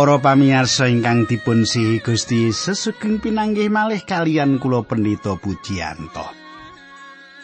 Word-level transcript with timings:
Para 0.00 0.16
pamirsa 0.16 0.88
ingkang 0.88 1.28
dipun 1.28 1.68
sihi 1.68 2.00
Gusti 2.00 2.48
Yesus 2.48 2.88
sugeng 2.88 3.20
pinanggih 3.20 3.68
malih 3.68 4.00
kalian 4.00 4.56
kula 4.56 4.80
pendeta 4.80 5.36
Pujiyanto. 5.36 6.24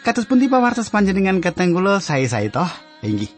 Kados 0.01 0.25
pundi 0.25 0.49
pawartos 0.49 0.89
panjenengan 0.89 1.37
kateng 1.37 1.77
kula 1.77 2.01
sae-sae 2.01 2.49
toh? 2.49 2.65
Inggih. 3.05 3.29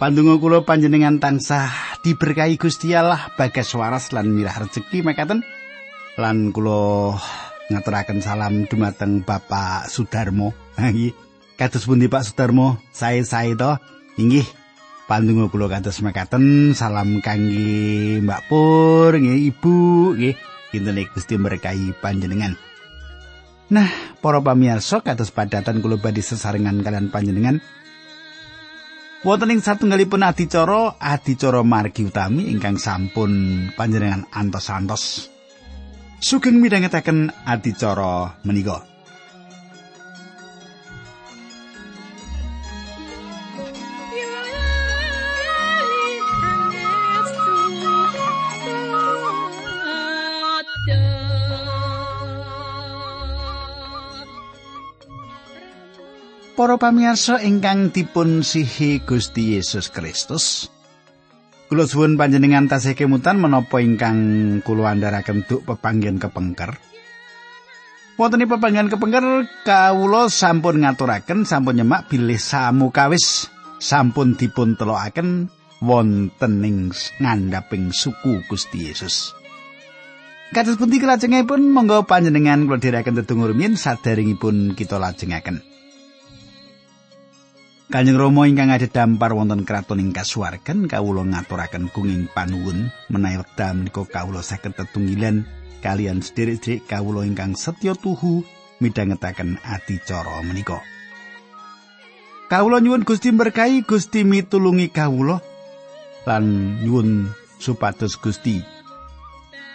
Pandonga 0.00 0.40
kula 0.40 0.64
panjenengan 0.64 1.20
tansah 1.20 2.00
diberkahi 2.00 2.56
Gusti 2.56 2.96
Allah 2.96 3.28
bagas 3.36 3.76
waras 3.76 4.08
lan 4.08 4.32
mirah 4.32 4.56
rejeki 4.56 5.04
mekaten. 5.04 5.44
Lan 6.16 6.48
kula 6.56 7.20
ngaturaken 7.68 8.24
salam 8.24 8.64
dumateng 8.64 9.20
Bapak 9.20 9.92
Sudarmo. 9.92 10.56
Nggih. 10.80 11.12
Kados 11.60 11.84
pundi 11.84 12.08
Pak 12.08 12.24
Sudarmo? 12.24 12.80
Sae-sae 12.88 13.52
toh? 13.52 13.76
Inggih. 14.16 14.59
Pandonga 15.10 15.50
kula 15.50 15.66
kados 15.66 16.06
mekaten 16.06 16.70
salam 16.70 17.18
kangge 17.18 18.22
Mbak 18.22 18.46
Pur, 18.46 19.10
nggih 19.18 19.50
Ibu, 19.50 19.78
nggih. 20.14 20.38
Kinten 20.70 21.02
Gusti 21.10 21.34
berkahi 21.34 21.98
panjenengan. 21.98 22.54
Nah, 23.74 23.90
para 24.22 24.38
pamirsa 24.38 25.02
kados 25.02 25.34
padatan 25.34 25.82
kula 25.82 25.98
badhe 25.98 26.22
sesarengan 26.22 26.78
kalian 26.86 27.10
panjenengan. 27.10 27.58
Wonten 29.26 29.50
ing 29.50 29.58
satunggalipun 29.66 30.22
adicara, 30.22 30.94
adicara 31.02 31.66
margi 31.66 32.06
utami 32.06 32.46
ingkang 32.46 32.78
sampun 32.78 33.66
panjenengan 33.74 34.30
antos-antos. 34.30 35.26
Sugeng 36.22 36.62
midhangetaken 36.62 37.34
adicara 37.50 38.38
menika. 38.46 38.89
Para 56.60 56.76
pamirsa 56.76 57.40
ingkang 57.40 57.88
dipun 57.88 58.44
sihi 58.44 59.00
Gusti 59.00 59.56
Yesus 59.56 59.88
Kristus. 59.88 60.68
Kula 61.72 61.88
suwun 61.88 62.20
panjenengan 62.20 62.68
tasih 62.68 62.92
kemutan 62.92 63.40
menapa 63.40 63.80
ingkang 63.80 64.60
kula 64.60 64.92
andharaken 64.92 65.48
duk 65.48 65.64
pepanggen 65.64 66.20
kepengker. 66.20 66.76
Wonten 68.20 68.44
pepanggen 68.44 68.92
kepengker 68.92 69.48
kawula 69.64 70.28
sampun 70.28 70.84
ngaturaken 70.84 71.48
sampun 71.48 71.80
nyemak 71.80 72.12
bilih 72.12 72.36
samukawis 72.36 73.48
sampun 73.80 74.36
dipun 74.36 74.76
telokaken 74.76 75.48
wonten 75.80 76.60
ing 76.60 76.92
ngandhaping 77.24 77.88
suku 77.88 78.44
Gusti 78.44 78.84
Yesus. 78.92 79.32
Kados 80.52 80.76
pundi 80.76 81.00
kelajengipun 81.00 81.72
monggo 81.72 82.04
panjenengan 82.04 82.68
kula 82.68 82.76
dherekaken 82.76 83.24
tetunggur 83.24 83.56
min 83.56 83.80
sadaringipun 83.80 84.76
kita 84.76 85.00
lajengaken. 85.00 85.69
Kanjeng 87.90 88.22
Rama 88.22 88.46
ingkang 88.46 88.70
dampar 88.86 89.34
wonten 89.34 89.66
kraton 89.66 89.98
ing 89.98 90.14
kasuwargan 90.14 90.86
kawula 90.86 91.26
ngaturaken 91.26 91.90
kenging 91.90 92.30
panuwun 92.30 92.86
menawi 93.10 93.42
wekdal 93.42 93.82
menika 93.82 94.06
kawula 94.06 94.46
saged 94.46 94.78
tetunggilan 94.78 95.42
kalian 95.82 96.22
sederek-sederek 96.22 96.86
kawula 96.86 97.26
ingkang 97.26 97.58
setya 97.58 97.98
tuhu 97.98 98.46
midhangetaken 98.78 99.58
adicara 99.66 100.38
menika. 100.46 100.78
Kawula 102.46 102.78
nyuwun 102.78 103.02
Gusti 103.02 103.34
berkahi 103.34 103.82
Gusti 103.82 104.22
mitulungi 104.22 104.94
kawula 104.94 105.42
lan 106.30 106.46
nyuwun 106.86 107.26
supados 107.58 108.14
Gusti 108.22 108.62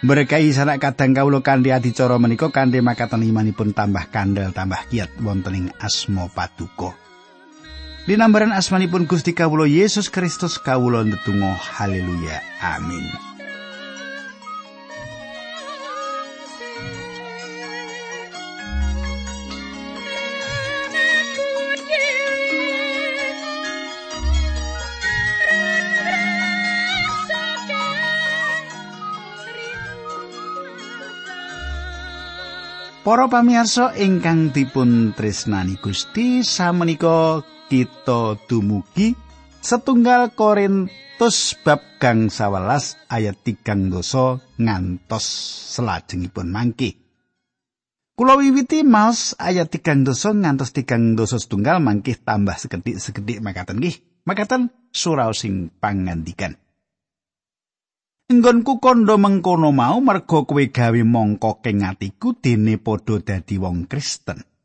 berkahi 0.00 0.56
sanak 0.56 0.80
kadang 0.80 1.12
kawula 1.12 1.44
kanthi 1.44 1.68
adicara 1.68 2.16
menika 2.16 2.48
kanthi 2.48 2.80
makaten 2.80 3.28
imanipun 3.28 3.76
tambah 3.76 4.08
kandel 4.08 4.56
tambah 4.56 4.88
kiat 4.88 5.20
wonten 5.20 5.52
ing 5.52 5.66
asma 5.84 6.32
paduka. 6.32 7.05
Dinambaran 8.06 8.54
asmanipun 8.54 9.10
Gusti 9.10 9.34
Kawulo 9.34 9.66
Yesus 9.66 10.14
Kristus 10.14 10.62
Kawulo 10.62 11.02
ndedonga 11.02 11.58
haleluya 11.58 12.38
amin. 12.62 13.02
Para 33.02 33.26
pamirsa 33.26 33.98
ingkang 33.98 34.54
dipun 34.54 35.10
tresnani 35.10 35.74
Gusti 35.82 36.46
samenika 36.46 37.42
kita 37.66 38.38
dumugi 38.46 39.18
setunggal 39.58 40.30
Korintus 40.38 41.58
bab 41.66 41.82
gang 41.98 42.30
sawelas 42.30 42.94
ayat 43.10 43.42
tigang 43.42 43.90
dosa 43.90 44.38
ngantos 44.58 45.26
selajengipun 45.74 46.46
mangke. 46.46 47.02
Kulo 48.16 48.40
wiwiti 48.40 48.80
maos 48.86 49.34
ayat 49.36 49.68
tigang 49.74 50.06
dosa 50.06 50.30
ngantos 50.32 50.70
tigang 50.70 51.18
dosa 51.18 51.36
setunggal 51.36 51.82
mangke 51.82 52.14
tambah 52.16 52.54
sekedik-sekedik 52.54 53.42
makaten 53.42 53.82
nggih. 53.82 53.98
Makaten 54.26 54.70
surau 54.90 55.30
sing 55.30 55.70
pangandikan. 55.78 56.58
Enggonku 58.26 58.82
kondo 58.82 59.14
mengkono 59.22 59.70
mau 59.70 60.02
mergo 60.02 60.42
kowe 60.50 60.64
gawe 60.66 61.02
mongko 61.06 61.62
keng 61.62 61.86
atiku 61.86 62.34
dene 62.34 62.74
padha 62.74 63.22
dadi 63.22 63.54
wong 63.54 63.86
Kristen. 63.86 64.55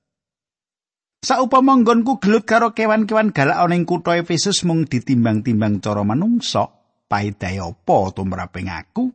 Saupama 1.22 1.78
nggonku 1.78 2.18
gelut 2.18 2.50
karo 2.50 2.74
kewan-kewan 2.74 3.30
galak 3.30 3.62
ana 3.62 3.78
ing 3.78 3.86
kutha 3.86 4.18
Efesus 4.18 4.66
mung 4.66 4.90
ditimbang-timbang 4.90 5.78
cara 5.78 6.02
manungsa, 6.02 6.66
paedahe 7.06 7.62
apa 7.62 8.10
tumraping 8.10 8.66
aku? 8.74 9.06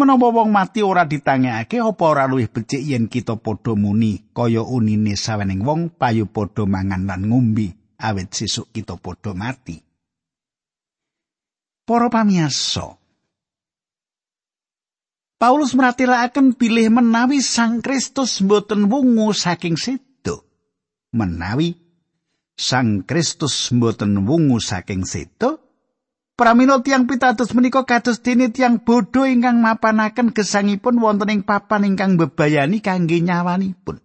Menawa 0.00 0.32
wong 0.32 0.48
mati 0.48 0.80
ora 0.80 1.04
ditangekake 1.04 1.76
apa 1.76 2.04
ora 2.08 2.24
luwih 2.24 2.48
becik 2.48 2.80
yen 2.80 3.04
kita 3.04 3.36
padha 3.36 3.76
muni 3.76 4.32
kaya 4.32 4.64
unine 4.64 5.12
sawening 5.12 5.60
wong 5.60 5.92
payu 5.92 6.24
padha 6.24 6.64
mangan 6.64 7.04
lan 7.04 7.28
ngombe 7.28 7.68
awit 8.00 8.32
sesuk 8.32 8.72
kita 8.72 8.96
padha 8.96 9.36
mati. 9.36 9.76
Para 11.84 12.08
pamirsa, 12.08 12.96
Paulus 15.36 15.76
meratelaken 15.76 16.56
pilih 16.56 16.88
menawi 16.88 17.44
Sang 17.44 17.84
Kristus 17.84 18.40
mboten 18.40 18.88
wungu 18.88 19.36
saking 19.36 19.76
sit 19.76 20.09
menawi 21.14 21.76
Sang 22.60 23.08
Kristus 23.08 23.72
mboten 23.72 24.28
wungu 24.28 24.60
saking 24.60 25.08
seto 25.08 25.64
pramila 26.36 26.84
tiang 26.84 27.08
pitados 27.08 27.56
menika 27.56 27.88
kados 27.88 28.20
dene 28.20 28.52
tiang 28.52 28.84
bodho 28.84 29.24
ingkang 29.24 29.64
mapanaken 29.64 30.36
gesangipun 30.36 31.00
wonten 31.00 31.32
ing 31.32 31.40
papan 31.44 31.88
ingkang 31.88 32.20
bebayani 32.20 32.84
kangge 32.84 33.20
nyawanipun. 33.24 33.96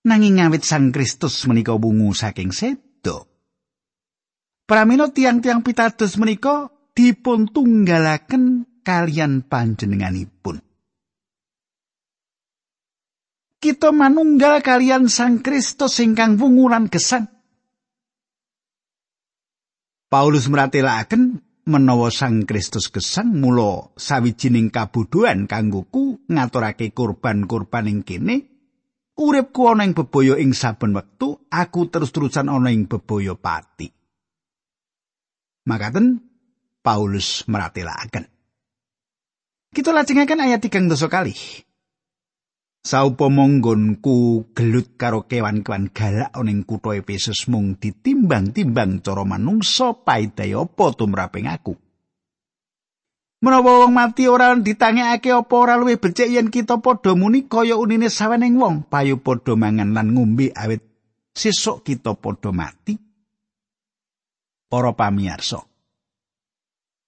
Nanging 0.00 0.42
ngawit 0.42 0.66
Sang 0.66 0.90
Kristus 0.90 1.46
menika 1.46 1.78
wungu 1.78 2.10
saking 2.10 2.50
seto 2.50 3.30
pramila 4.70 5.10
tiang-tiang 5.10 5.66
pitados 5.66 6.14
menika 6.14 6.70
dipun 6.94 7.50
tunggalaken 7.50 8.66
kalian 8.86 9.42
panjenenganipun 9.46 10.62
kita 13.60 13.92
manunggal 13.92 14.64
kalian 14.64 15.06
Sang 15.12 15.44
Kristus 15.44 16.00
ingkang 16.00 16.40
wungulan 16.40 16.88
gesang. 16.88 17.28
Paulus 20.10 20.50
meratelaken 20.50 21.38
menawa 21.68 22.10
Sang 22.10 22.48
Kristus 22.48 22.90
gesang 22.90 23.36
mula 23.36 23.94
sawijining 23.94 24.72
kabuduan 24.72 25.46
kanggoku 25.46 26.24
ngaturake 26.26 26.90
kurban-kurban 26.90 27.86
ing 27.86 28.00
kene 28.02 28.36
uripku 29.20 29.70
ana 29.70 29.86
ing 29.86 29.92
bebaya 29.94 30.40
ing 30.40 30.56
saben 30.56 30.96
wektu 30.96 31.46
aku 31.52 31.92
terus-terusan 31.92 32.50
ana 32.50 32.72
ing 32.72 32.88
bebaya 32.88 33.36
pati. 33.36 33.86
Makaten 35.68 36.18
Paulus 36.80 37.44
meratelaken. 37.44 38.24
Kita 39.70 39.94
lajengaken 39.94 40.42
ayat 40.42 40.64
3 40.64 40.90
dosa 40.90 41.06
kali. 41.06 41.36
Saupama 42.80 43.44
nggonku 43.44 44.48
gelut 44.56 44.96
karo 44.96 45.28
kewan-kewan 45.28 45.92
galak 45.92 46.32
ning 46.40 46.64
kutha 46.64 46.96
Efesus 46.96 47.44
mung 47.52 47.76
ditimbang-timbang 47.76 49.04
cara 49.04 49.20
manungsa 49.28 49.92
paedahe 50.00 50.56
apa 50.56 50.84
tumraping 50.96 51.44
aku. 51.44 51.76
Menawa 53.44 53.84
wong 53.84 53.92
mati 53.92 54.24
ora 54.32 54.56
ditangekake 54.56 55.28
apa 55.28 55.54
ora 55.56 55.76
luwih 55.76 56.00
becik 56.00 56.32
yen 56.32 56.48
kita 56.48 56.80
padha 56.80 57.12
muni 57.12 57.44
kaya 57.44 57.76
unine 57.76 58.08
saweneng 58.08 58.56
wong 58.56 58.88
payu 58.88 59.20
padha 59.20 59.52
mangan 59.60 59.92
lan 59.92 60.16
ngombe 60.16 60.48
awit 60.56 60.80
sesuk 61.36 61.84
kita 61.84 62.16
padha 62.16 62.48
mati. 62.48 62.96
Para 64.72 64.96
pamirsa. 64.96 65.60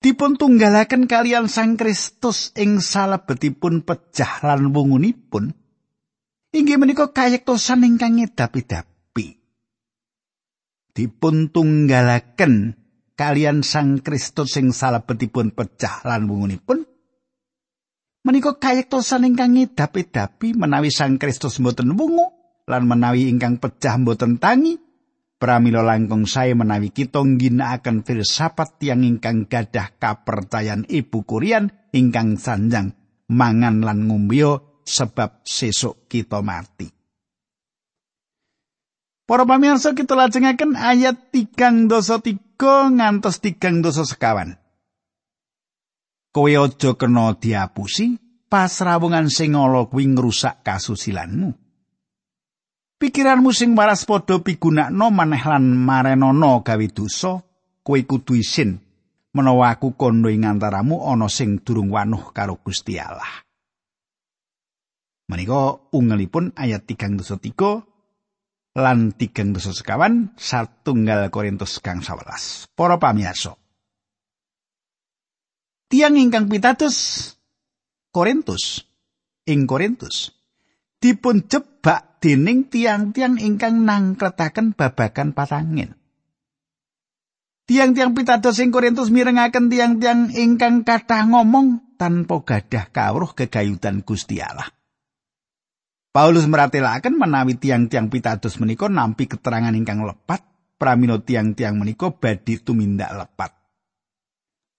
dipun 0.03 0.35
tunggalaken 0.35 1.07
kalian 1.07 1.47
Sang 1.47 1.79
Kristus 1.79 2.51
ing 2.59 2.83
salebetipun 2.83 3.87
pejah 3.87 4.43
lan 4.43 4.75
wungunipun 4.75 5.62
inggih 6.53 6.77
menika 6.77 7.11
kayektosan 7.11 7.85
ingkang 7.89 8.21
ngedapi-dapi 8.21 9.41
dipun 10.93 11.49
tunggalaken 11.49 12.77
kalian 13.17 13.65
Sang 13.65 14.05
Kristus 14.05 14.61
ing 14.61 14.77
salebetipun 14.77 15.57
pejah 15.57 16.05
lan 16.05 16.29
wungunipun. 16.29 16.85
Menika 18.23 18.55
kayektosan 18.55 19.27
ingkang 19.27 19.59
ngedapi-dapi 19.59 20.55
menawi 20.55 20.95
Sang 20.95 21.19
Kristus 21.19 21.59
mboten 21.59 21.99
wungu 21.99 22.31
lan 22.71 22.87
menawi 22.87 23.27
ingkang 23.27 23.59
pejah 23.59 23.99
mboten 23.99 24.39
tangi 24.39 24.79
Pramila 25.43 25.83
langkung 25.83 26.23
sae 26.23 26.55
menawi 26.55 26.95
kita 26.95 27.19
ngginakaken 27.19 28.07
filsafat 28.07 28.79
tiyang 28.79 29.03
ingkang 29.03 29.51
gadah 29.51 29.99
kapercayan 29.99 30.87
ibu 30.87 31.27
kurian 31.27 31.67
ingkang 31.91 32.39
sanjang 32.39 32.95
mangan 33.27 33.83
lan 33.83 34.07
ngumbyo 34.07 34.72
sebab 34.85 35.43
sesuk 35.47 36.11
kita 36.11 36.43
mati. 36.45 36.91
Para 39.23 39.47
pamirsa 39.47 39.95
kita 39.95 40.13
lajengaken 40.19 40.77
ayat 40.77 41.33
tigang 41.33 41.89
dosa 41.89 42.19
tiga 42.19 42.91
ngantos 42.91 43.41
tigang 43.41 43.81
dosa 43.81 44.05
sekawan. 44.05 44.59
Kowe 46.33 46.53
aja 46.53 46.97
kena 46.97 47.37
diapusi 47.39 48.19
pasrawungan 48.53 49.33
sing 49.33 49.57
ala 49.57 49.89
kuwi 49.89 50.13
ngrusak 50.13 50.61
kasusilanmu. 50.67 51.49
Pikiranmu 53.01 53.51
sing 53.57 53.73
waras 53.73 54.05
padha 54.05 54.39
pigunakno 54.39 55.11
maneh 55.11 55.43
lan 55.43 55.65
marenono 55.81 56.61
gawe 56.63 56.87
dosa, 56.93 57.41
kowe 57.83 58.01
kudu 58.05 58.39
isin 58.39 58.79
menawa 59.33 59.75
aku 59.75 59.97
kondo 59.97 60.29
ing 60.29 60.45
antaramu 60.45 61.09
ana 61.09 61.27
sing 61.27 61.65
durung 61.65 61.89
wanuh 61.89 62.31
karo 62.37 62.61
Gusti 62.61 63.01
Allah. 63.01 63.43
Menika 65.33 65.81
ungelipun 65.97 66.53
ayat 66.53 66.85
3 66.85 67.25
lan 68.77 69.17
3 69.17 69.57
sekawan 69.57 70.37
satunggal 70.37 71.33
Korintus 71.33 71.81
kang 71.81 72.05
11. 72.05 72.69
Para. 72.77 73.01
Tiang 75.89 76.21
ingkang 76.21 76.53
pitados 76.53 76.97
Korintus 78.13 78.85
ing 79.49 79.65
Korintus 79.65 80.37
dipun 81.01 81.49
jebak 81.49 82.21
dening 82.21 82.69
tiang-tiang 82.69 83.41
ingkang 83.41 83.89
nangkretaken 83.89 84.77
babagan 84.77 85.33
patangin. 85.33 85.97
Tiang-tiang 87.65 88.13
pitados 88.13 88.61
sing 88.61 88.69
Korintus 88.69 89.09
mirengaken 89.09 89.73
tiang-tiang 89.73 90.29
ingkang 90.37 90.85
kathah 90.85 91.25
ngomong 91.25 91.97
tanpa 91.97 92.37
gadah 92.45 92.93
kawruh 92.93 93.33
kegayutan 93.33 94.05
Gusti 94.05 94.37
Allah. 94.45 94.82
Paulus 96.13 96.45
meratelaken 96.45 97.17
menawi 97.17 97.57
tiang-tiang 97.57 98.13
pitados 98.13 98.61
menika 98.61 98.85
nampi 98.85 99.25
keterangan 99.25 99.73
ingkang 99.73 100.05
lepat 100.05 100.45
pramila 100.77 101.17
tiang-tiang 101.17 101.81
menika 101.81 102.13
badhe 102.13 102.61
tumindak 102.61 103.17
lepat. 103.17 103.57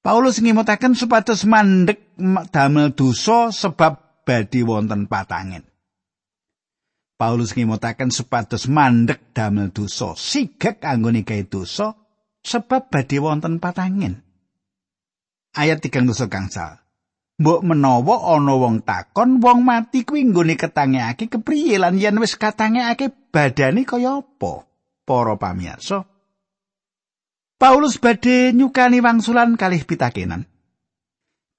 Paulus 0.06 0.38
ngimutaken 0.38 0.94
supados 0.94 1.50
mandek 1.50 2.13
damel 2.53 2.94
dosa 2.94 3.50
sebab 3.50 4.21
badhe 4.21 4.62
wonten 4.62 5.09
patangin. 5.09 5.65
Paulus 7.18 7.57
ngimutaken 7.57 8.13
supados 8.13 8.69
mandek 8.69 9.33
damel 9.33 9.74
dosa, 9.74 10.13
sigek 10.13 10.86
anggone 10.86 11.25
gawe 11.25 11.44
dosa 11.50 11.97
sebab 12.45 12.94
badhe 12.94 13.18
wonten 13.18 13.57
patangin. 13.57 14.21
Ayat 15.56 15.81
3 15.81 16.03
dosa 16.03 16.27
gangsal. 16.27 16.82
Mbok 17.44 17.60
menawa 17.68 18.40
ana 18.40 18.56
wong 18.56 18.88
takon 18.88 19.44
wong 19.44 19.68
mati 19.68 20.07
kuwi 20.07 20.31
nggone 20.31 20.56
ketangekake 20.56 21.28
kepriye 21.28 21.75
lan 21.75 22.00
yen 22.00 22.16
wis 22.24 22.40
katangekake 22.40 23.12
badane 23.36 23.84
kaya 23.84 24.24
apa? 24.24 24.63
Para 25.04 25.36
pamirsa. 25.36 26.07
Paulus 27.60 28.00
badhe 28.00 28.56
nyukani 28.56 29.04
wangsulan 29.04 29.60
kalih 29.60 29.84
pitakenan. 29.84 30.48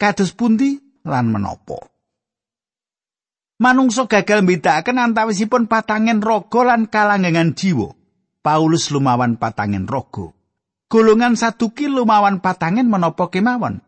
Kados 0.01 0.33
pundi 0.33 0.81
lan 1.05 1.29
menapa? 1.29 1.93
manungsa 3.61 4.09
gagal 4.09 4.43
mbedakaken 4.43 4.99
antawisipun 4.99 5.69
patangen 5.71 6.25
raga 6.25 6.61
lan 6.65 6.89
kalanggengan 6.89 7.53
jiwa. 7.53 7.93
Paulus 8.41 8.89
lumawan 8.89 9.37
patangen 9.37 9.85
raga. 9.85 10.33
Golongan 10.89 11.37
saduki 11.37 11.89
lumawan 11.93 12.41
patangen 12.41 12.89
menapa 12.89 13.29
kemawon. 13.29 13.84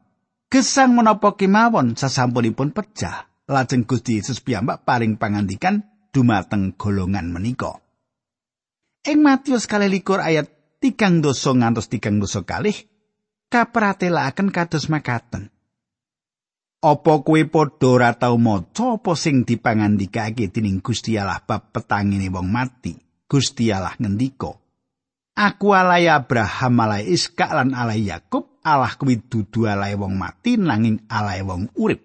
Gesang 0.46 0.94
menapa 0.94 1.34
kemawon 1.34 1.98
sasampunipun 1.98 2.70
pecah. 2.70 3.26
Lajeng 3.46 3.86
Gusti 3.86 4.18
Yesus 4.18 4.42
piyambak 4.42 4.82
paring 4.82 5.18
pangandikan 5.22 5.86
dumateng 6.10 6.74
golongan 6.74 7.30
menika. 7.30 7.78
Ing 9.06 9.22
Matius 9.22 9.70
likur 9.70 10.18
ayat 10.18 10.50
tigang 10.82 11.22
dosa 11.22 11.54
ngantos 11.54 11.86
tigang 11.86 12.18
dosa 12.18 12.42
kalih 12.42 12.74
kapratelaken 13.46 14.50
kados 14.50 14.90
makaten. 14.90 15.54
Apa 16.82 17.22
kowe 17.22 17.42
padha 17.46 17.86
ora 17.86 18.10
tau 18.14 18.34
maca 18.38 18.98
apa 18.98 19.12
sing 19.14 19.46
dipangandikake 19.46 20.50
dening 20.50 20.82
Gusti 20.82 21.14
Allah 21.18 21.42
bab 21.42 21.70
petangine 21.70 22.30
wong 22.30 22.50
mati? 22.50 22.94
Gusti 23.26 23.74
Allah 23.74 23.94
ngendika, 23.98 24.54
Aku 25.34 25.74
alai 25.74 26.06
Abraham, 26.06 26.74
alai 26.78 27.10
Iskak 27.10 27.50
lan 27.50 27.74
alai 27.74 28.06
Yakub, 28.06 28.55
Allah 28.66 28.98
kuwi 28.98 29.22
dudu 29.22 29.70
alai 29.70 29.94
wong 29.94 30.18
mati 30.18 30.58
nanging 30.58 31.06
alai 31.06 31.46
wong 31.46 31.70
urip. 31.78 32.02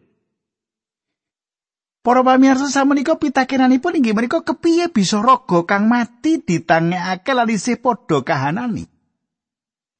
Para 2.05 2.21
pamirsa 2.21 2.69
samenika 2.69 3.17
pitakenanipun 3.17 3.97
inggih 3.97 4.13
menika 4.13 4.45
kepiye 4.45 4.93
bisa 4.93 5.21
raga 5.21 5.65
kang 5.65 5.89
mati 5.89 6.37
ditangekake 6.37 7.33
lan 7.33 7.49
isih 7.49 7.81
padha 7.81 8.21
kahanani. 8.21 8.85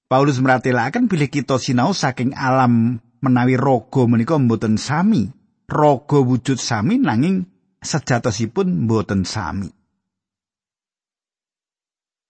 Paulus 0.06 0.38
meratelaken 0.38 1.10
bilih 1.10 1.30
kita 1.30 1.58
sinau 1.58 1.98
saking 1.98 2.38
alam 2.38 3.02
menawi 3.26 3.58
raga 3.58 4.06
menika 4.06 4.38
mboten 4.38 4.78
sami. 4.78 5.34
Raga 5.66 6.20
wujud 6.22 6.62
sami 6.62 7.02
nanging 7.02 7.50
sejatosipun 7.82 8.86
mboten 8.86 9.26
sami. 9.26 9.70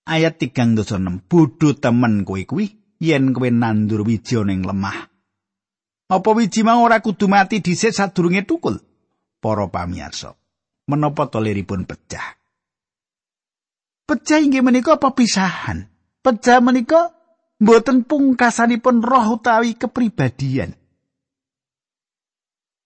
Ayat 0.07 0.39
36 0.39 0.83
Bodho 1.31 1.79
temen 1.79 2.27
kowe 2.27 2.43
kuwi 2.43 2.80
yen 3.01 3.33
kowe 3.33 3.49
nandur 3.49 4.05
wiji 4.05 4.37
ning 4.45 4.61
lemah. 4.61 5.09
Apa 6.11 6.29
wiji 6.37 6.61
mau 6.61 6.85
ora 6.85 7.01
kudu 7.01 7.25
mati 7.25 7.65
dhisik 7.65 7.95
sadurunge 7.95 8.45
tukul? 8.45 8.77
Para 9.41 9.65
pamirsa, 9.65 10.37
menapa 10.85 11.25
toliripun 11.25 11.89
pecah? 11.89 12.37
Pecah 14.05 14.37
inggih 14.37 14.61
menika 14.61 15.01
pepisahan. 15.01 15.89
Pecah 16.21 16.61
menika 16.61 17.09
mboten 17.57 18.05
pungkasanipun 18.05 19.01
roh 19.01 19.41
utawi 19.41 19.73
kepribadian. 19.73 20.77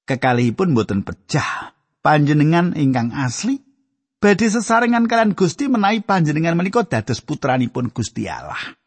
kekalihipun 0.05 0.77
boten 0.77 1.01
pecah. 1.01 1.75
Panjenengan 2.05 2.77
ingkang 2.77 3.09
asli 3.17 3.57
badhe 4.21 4.45
sesarengan 4.45 5.09
kalian 5.09 5.33
Gusti 5.33 5.65
menawi 5.65 6.05
panjenengan 6.05 6.53
menika 6.53 6.85
dados 6.85 7.19
putranipun 7.25 7.89
Gusti 7.89 8.29
Allah. 8.29 8.77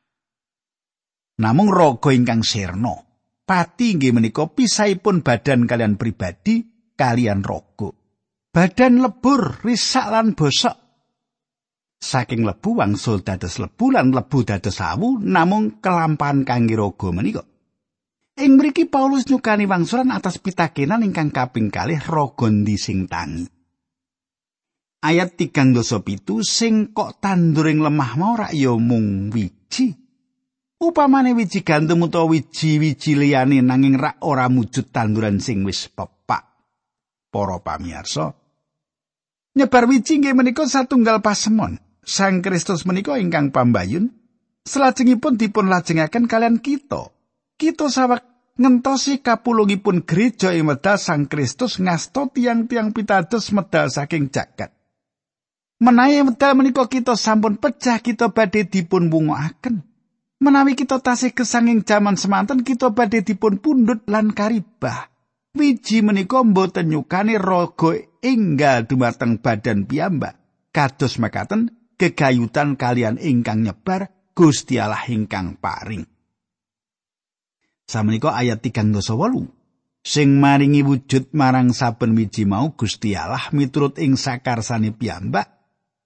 Namung 1.39 1.71
raga 1.71 2.11
ingkang 2.11 2.43
sirna, 2.43 2.99
pati 3.47 3.95
inggih 3.95 4.11
menika 4.11 4.51
pisahipun 4.51 5.23
badan 5.23 5.71
kalian 5.71 5.95
pribadi 5.95 6.67
kalian 6.99 7.47
raga. 7.47 7.95
Badan 8.51 8.99
lebur, 8.99 9.63
risak 9.63 10.11
lan 10.11 10.35
bosok. 10.35 10.75
Saking 11.99 12.43
lebu 12.43 12.79
wangsul 12.83 13.23
dados 13.23 13.59
lebu 13.63 13.95
lan 13.95 14.11
lebu 14.11 14.43
dados 14.43 14.83
sawu 14.83 15.19
namung 15.23 15.79
kelampahan 15.79 16.43
kangge 16.43 16.75
raga 16.75 17.09
menika. 17.15 17.43
Ing 18.39 18.55
mriki 18.55 18.87
Paulus 18.87 19.27
nyukani 19.27 19.67
wangsulan 19.67 20.15
atas 20.15 20.39
pitakenan 20.39 21.03
ingkang 21.03 21.35
kaping 21.35 21.75
kalih 21.75 21.99
rogondi 22.03 22.79
sing 22.79 23.11
tangi. 23.11 23.47
Ayat 25.03 25.39
tigang 25.39 25.71
dosa 25.71 26.03
pitu 26.03 26.43
sing 26.43 26.91
kok 26.91 27.23
tanduring 27.23 27.79
lemah 27.79 28.13
mau 28.19 28.35
rak 28.35 28.55
ya 28.55 28.75
mung 28.75 29.31
wiji. 29.31 30.08
Upamane 30.79 31.35
wiji 31.35 31.67
gandum 31.67 32.07
utawa 32.07 32.31
wiji-wiji 32.31 33.19
liyane 33.19 33.59
nanging 33.67 33.99
rak 33.99 34.23
ora 34.23 34.47
mujud 34.47 34.95
tanduran 34.95 35.43
sing 35.43 35.67
wis 35.67 35.91
pepak. 35.91 36.47
Para 37.35 37.59
pamirsa, 37.59 38.31
nyebar 39.59 39.91
wiji 39.91 40.23
nggih 40.23 40.39
menika 40.39 40.71
satunggal 40.71 41.19
pasemon. 41.19 41.83
Sang 42.09 42.41
Kristus 42.41 42.87
menika 42.89 43.19
ingkang 43.19 43.53
pambayun 43.53 44.09
salajengipun 44.65 45.35
dipun 45.37 45.67
lajengaken 45.67 46.31
kalian 46.31 46.63
kita. 46.63 47.11
Kita 47.59 47.91
sawak 47.91 48.23
ngentosi 48.55 49.19
kapulungipun 49.19 50.07
gereja 50.07 50.55
ing 50.55 50.71
medal 50.71 50.95
Sang 50.95 51.27
Kristus 51.27 51.83
ngasto 51.83 52.31
tiang-tiang 52.31 52.95
pitados 52.95 53.51
medal 53.51 53.91
saking 53.91 54.31
jagat. 54.31 54.71
Menawi 55.83 56.23
medal 56.23 56.55
menika 56.55 56.87
kita 56.87 57.19
sampun 57.19 57.59
pecah 57.59 57.99
kita 57.99 58.31
badhe 58.31 58.63
dipun 58.63 59.11
wungokaken. 59.11 59.88
Menawi 60.39 60.79
kita 60.79 61.03
tasih 61.03 61.35
kesanging 61.35 61.83
jaman 61.83 62.15
semanten 62.15 62.63
kita 62.63 62.95
badhe 62.95 63.27
dipun 63.27 63.59
pundhut 63.59 64.07
lan 64.07 64.31
karibah. 64.31 65.11
Wiji 65.59 66.07
menika 66.07 66.47
mboten 66.47 66.95
nyukani 66.95 67.35
raga 67.35 67.99
enggal 68.23 68.87
dumateng 68.87 69.43
badan 69.43 69.83
piyambak. 69.91 70.39
Kados 70.71 71.19
mekaten 71.19 71.75
gegayutan 71.99 72.79
kalian 72.79 73.19
ingkang 73.19 73.67
nyebar 73.67 74.15
Gusti 74.39 74.79
Allah 74.79 75.03
ingkang 75.11 75.59
paring. 75.59 76.07
Samenika 77.91 78.39
ayat 78.39 78.63
38. 78.63 78.95
Sing 80.07 80.39
maringi 80.39 80.87
wujud 80.87 81.35
marang 81.35 81.75
saben 81.75 82.15
wiji 82.15 82.47
mau 82.47 82.71
Gusti 82.79 83.19
Allah 83.19 83.51
miturut 83.51 83.99
ing 83.99 84.15
sakarsane 84.15 84.95
piyambak 84.95 85.51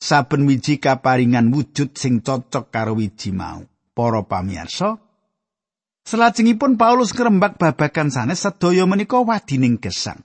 saben 0.00 0.48
wiji 0.48 0.80
kaparingan 0.80 1.52
wujud 1.52 1.92
sing 1.92 2.24
cocok 2.24 2.72
karo 2.72 2.96
wiji 2.96 3.36
mau. 3.36 3.60
Para 3.92 4.24
pamirsa, 4.24 4.96
selajengipun 6.08 6.80
Paulus 6.80 7.12
ngrembak 7.12 7.60
babagan 7.60 8.08
sanes 8.08 8.40
sedaya 8.40 8.88
menika 8.88 9.20
wadining 9.20 9.76
gesang. 9.76 10.24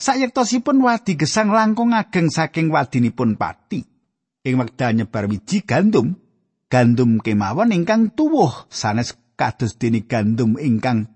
Sayektosipun 0.00 0.80
wadi 0.80 1.14
gesang 1.14 1.52
langkung 1.52 1.92
ageng 1.92 2.32
saking 2.32 2.72
wadinipun 2.72 3.36
pati. 3.36 3.84
Ing 4.44 4.54
wekdal 4.56 4.96
nyebar 4.96 5.28
wiji 5.28 5.64
gandum, 5.64 6.16
gandum 6.72 7.20
kemawon 7.20 7.76
ingkang 7.76 8.12
tuwuh 8.12 8.68
sanes 8.72 9.16
kados 9.36 9.76
dene 9.76 10.04
gandum 10.04 10.58
ingkang 10.58 11.08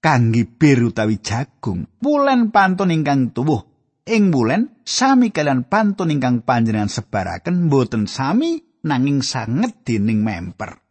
kangge 0.00 0.48
bir 0.48 0.80
utawi 0.88 1.20
jagung. 1.20 1.86
Wulen 2.00 2.50
pantun 2.50 2.92
ingkang 2.92 3.36
tuwuh 3.36 3.62
ing 4.08 4.32
wulen 4.32 4.80
sami 4.82 5.28
kalian 5.28 5.68
pantun 5.68 6.08
ingkang 6.08 6.42
panjenengan 6.42 6.88
sebaraken 6.88 7.68
mboten 7.68 8.08
sami 8.08 8.80
nanging 8.84 9.20
sanget 9.20 9.84
dening 9.84 10.24
memper. 10.24 10.87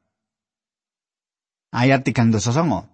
Ayat 1.72 2.04
39. 2.04 2.88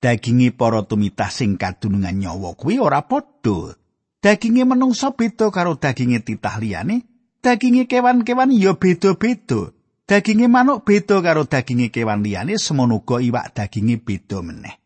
Dagingi 0.00 0.48
para 0.56 0.80
tumitah 0.88 1.28
sing 1.28 1.60
kadunungan 1.60 2.16
nyawa 2.16 2.56
kuwi 2.56 2.80
ora 2.80 3.04
padha. 3.04 3.76
Daginge 4.20 4.64
menungsa 4.64 5.12
beda 5.12 5.52
karo 5.52 5.76
daginge 5.76 6.24
titah 6.24 6.56
liyane. 6.56 7.04
Daginge 7.40 7.84
kewan-kewan 7.88 8.52
ya 8.52 8.76
beda-beda. 8.76 9.72
Daginge 10.08 10.48
manuk 10.48 10.84
beda 10.88 11.20
karo 11.20 11.44
daginge 11.44 11.92
kewan 11.92 12.24
liyane, 12.24 12.56
semono 12.56 13.04
iwak 13.04 13.52
daginge 13.56 14.00
beda 14.00 14.40
meneh. 14.40 14.80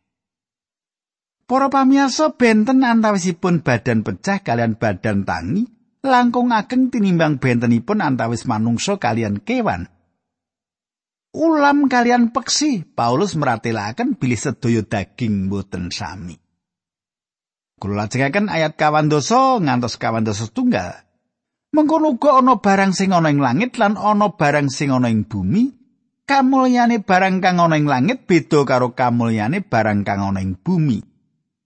Para 1.45 1.69
pamirsa 1.69 2.35
benten 2.35 2.83
antawisipun 2.83 3.61
badan 3.61 4.00
pecah 4.00 4.41
kalian 4.41 4.81
badan 4.81 5.29
tangi 5.29 5.69
langkung 6.05 6.53
ageng 6.53 6.88
tinimbang 6.88 7.37
bentenipun 7.37 8.00
antawis 8.00 8.45
manungsa 8.49 8.97
kalian 8.97 9.41
kewan. 9.45 9.88
Ulam 11.35 11.91
kalian 11.91 12.31
peksi. 12.31 12.87
Paulus 12.95 13.35
meratelaken 13.35 14.14
bilih 14.14 14.38
sedaya 14.38 14.87
daging 14.87 15.50
boten 15.50 15.91
sami. 15.91 16.38
Kula 17.75 18.07
lajengaken 18.07 18.49
ayat 18.49 18.79
kawan 18.79 19.11
dosa 19.11 19.59
ngantos 19.59 19.99
kawan 19.99 20.25
tunggal. 20.25 21.05
Mengkono 21.75 22.14
uga 22.14 22.38
ana 22.38 22.62
barang 22.62 22.95
sing 22.95 23.11
ana 23.11 23.35
ing 23.35 23.43
langit 23.43 23.75
lan 23.83 23.99
ana 23.99 24.31
barang 24.31 24.71
sing 24.71 24.95
ana 24.95 25.11
ing 25.11 25.26
bumi 25.26 25.75
kamulyane 26.25 27.03
barang 27.05 27.43
kang 27.43 27.61
ana 27.61 27.76
ing 27.76 27.91
langit 27.91 28.25
beda 28.25 28.64
karo 28.64 28.97
kamulyane 28.97 29.61
barang 29.61 30.00
kang 30.07 30.23
ana 30.23 30.41
ing 30.41 30.55
bumi. 30.55 31.03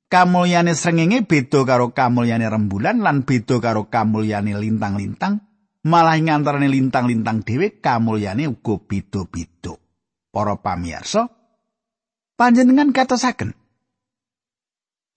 Kamulyane 0.08 0.72
srengenge 0.72 1.28
beda 1.28 1.68
karo 1.68 1.92
kamulyane 1.92 2.48
rembulan 2.48 3.04
lan 3.04 3.28
beda 3.28 3.60
karo 3.60 3.92
kamulyane 3.92 4.56
lintang-lintang 4.56 5.47
malah 5.86 6.18
ing 6.18 6.32
antarané 6.32 6.66
lintang-lintang 6.66 7.46
dhewe 7.46 7.78
kamulyane 7.78 8.48
uga 8.50 8.80
beda-beda. 8.82 9.78
Para 10.28 10.60
pamirsa, 10.60 11.26
panjenengan 12.36 12.92
katosaken 12.92 13.56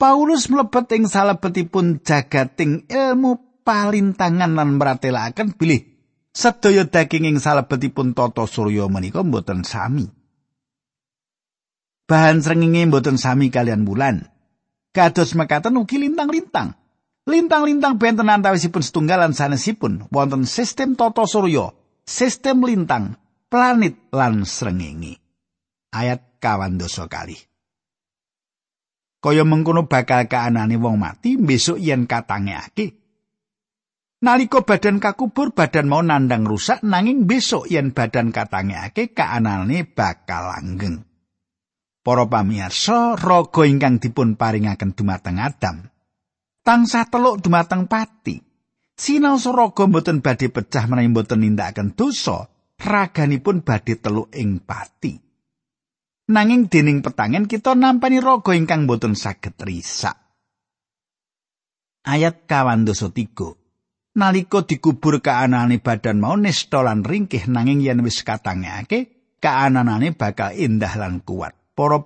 Paulus 0.01 0.49
mlebet 0.49 0.97
ing 0.97 1.05
salebetipun 1.05 2.01
jagating 2.01 2.89
ilmu 2.89 3.61
palintangan 3.61 4.57
lan 4.57 4.81
meratelaken 4.81 5.53
bilih 5.53 5.85
sedaya 6.33 6.89
daging 6.89 7.29
ing 7.29 7.37
salebetipun 7.37 8.17
tata 8.17 8.49
surya 8.49 8.89
menika 8.89 9.21
mboten 9.21 9.61
sami. 9.61 10.09
Bahan 12.09 12.41
srengenge 12.41 12.89
mboten 12.89 13.21
sami 13.21 13.53
kalian 13.53 13.85
bulan. 13.85 14.25
Kados 14.89 15.37
mekaten 15.37 15.77
ugi 15.77 16.01
lintang-lintang. 16.01 16.80
Lintang-lintang 17.29 18.01
benten 18.01 18.33
antawisipun 18.33 18.81
setunggalan 18.81 19.37
sanesipun 19.37 20.09
wonten 20.09 20.49
sistem 20.49 20.97
tata 20.97 21.29
surya, 21.29 21.69
sistem 22.01 22.65
lintang, 22.65 23.13
planet 23.45 24.09
lan 24.09 24.41
srengenge. 24.41 25.21
Ayat 25.93 26.41
kawan 26.41 26.81
dosa 26.81 27.05
kali. 27.05 27.37
Kaya 29.21 29.45
mengkono 29.45 29.85
bakal 29.85 30.25
kaanane 30.25 30.81
wong 30.81 30.97
mati 30.97 31.37
besok 31.37 31.77
yen 31.77 32.09
katangeake. 32.09 32.97
Nalika 34.25 34.65
badan 34.65 34.97
kakubur 34.97 35.53
badan 35.53 35.93
mau 35.93 36.01
nandang 36.01 36.41
rusak 36.49 36.81
nanging 36.81 37.29
besok 37.29 37.69
yen 37.69 37.93
badan 37.93 38.33
katangeake 38.33 39.13
kaanane 39.13 39.85
bakal 39.85 40.49
langgeng. 40.49 41.05
Para 42.01 42.25
pamirsa, 42.25 43.13
raga 43.13 43.61
ingkang 43.61 44.01
dipun 44.01 44.33
paringaken 44.33 44.97
dumateng 44.97 45.37
Adam 45.37 45.90
tansah 46.61 47.09
teluk 47.09 47.41
dumateng 47.41 47.89
pati. 47.89 48.39
Sinau 49.01 49.41
suraga 49.41 49.89
mboten 49.89 50.21
badhe 50.21 50.53
pecah 50.53 50.85
menawi 50.85 51.09
mboten 51.09 51.41
nindakaken 51.41 51.97
dosa, 51.97 52.45
raganipun 52.77 53.65
badhe 53.65 53.97
teluk 53.97 54.29
ing 54.37 54.61
pati. 54.61 55.17
Nanging 56.31 56.69
dening 56.69 57.01
petangen 57.01 57.49
kita 57.49 57.73
nampani 57.73 58.21
raga 58.21 58.53
ingkang 58.53 58.85
mboten 58.85 59.17
saged 59.17 59.57
risak. 59.57 60.15
Ayat 62.05 62.45
kawan 62.45 62.85
dosa 62.85 63.09
tiga. 63.09 63.57
Naliko 64.11 64.67
dikubur 64.67 65.23
kaanane 65.23 65.79
badan 65.79 66.19
mau 66.19 66.35
nesta 66.35 66.83
lan 66.83 67.01
ringkih 67.07 67.47
nanging 67.47 67.79
yen 67.79 68.03
wis 68.03 68.27
katangake, 68.27 69.33
kaananane 69.39 70.13
bakal 70.13 70.51
indah 70.51 70.93
lan 70.99 71.23
kuat. 71.23 71.55
Para 71.71 72.03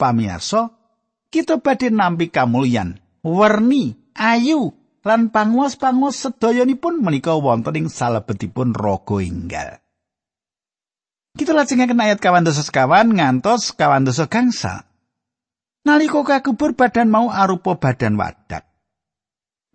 kita 1.33 1.59
badhe 1.59 1.89
nampi 1.91 2.29
kamulyan, 2.31 3.01
werni 3.25 4.04
ayu 4.15 4.73
lan 5.05 5.29
panguwas-panguwas 5.29 6.17
sedayanipun 6.17 7.03
menika 7.03 7.37
wonten 7.37 7.77
ing 7.77 7.87
salebetipun 7.91 8.73
raga 8.73 9.21
enggal. 9.21 9.69
Kita 11.35 11.51
lajengaken 11.51 11.99
ayat 11.99 12.23
kawan 12.23 12.47
dosa 12.47 12.63
sekawan 12.63 13.11
ngantos 13.11 13.75
kawan 13.75 14.07
dosa 14.07 14.31
gangsa. 14.31 14.87
Naliko 15.83 16.23
kakubur 16.23 16.73
badan 16.73 17.11
mau 17.11 17.29
arupa 17.29 17.77
badan 17.77 18.15
wadak. 18.17 18.65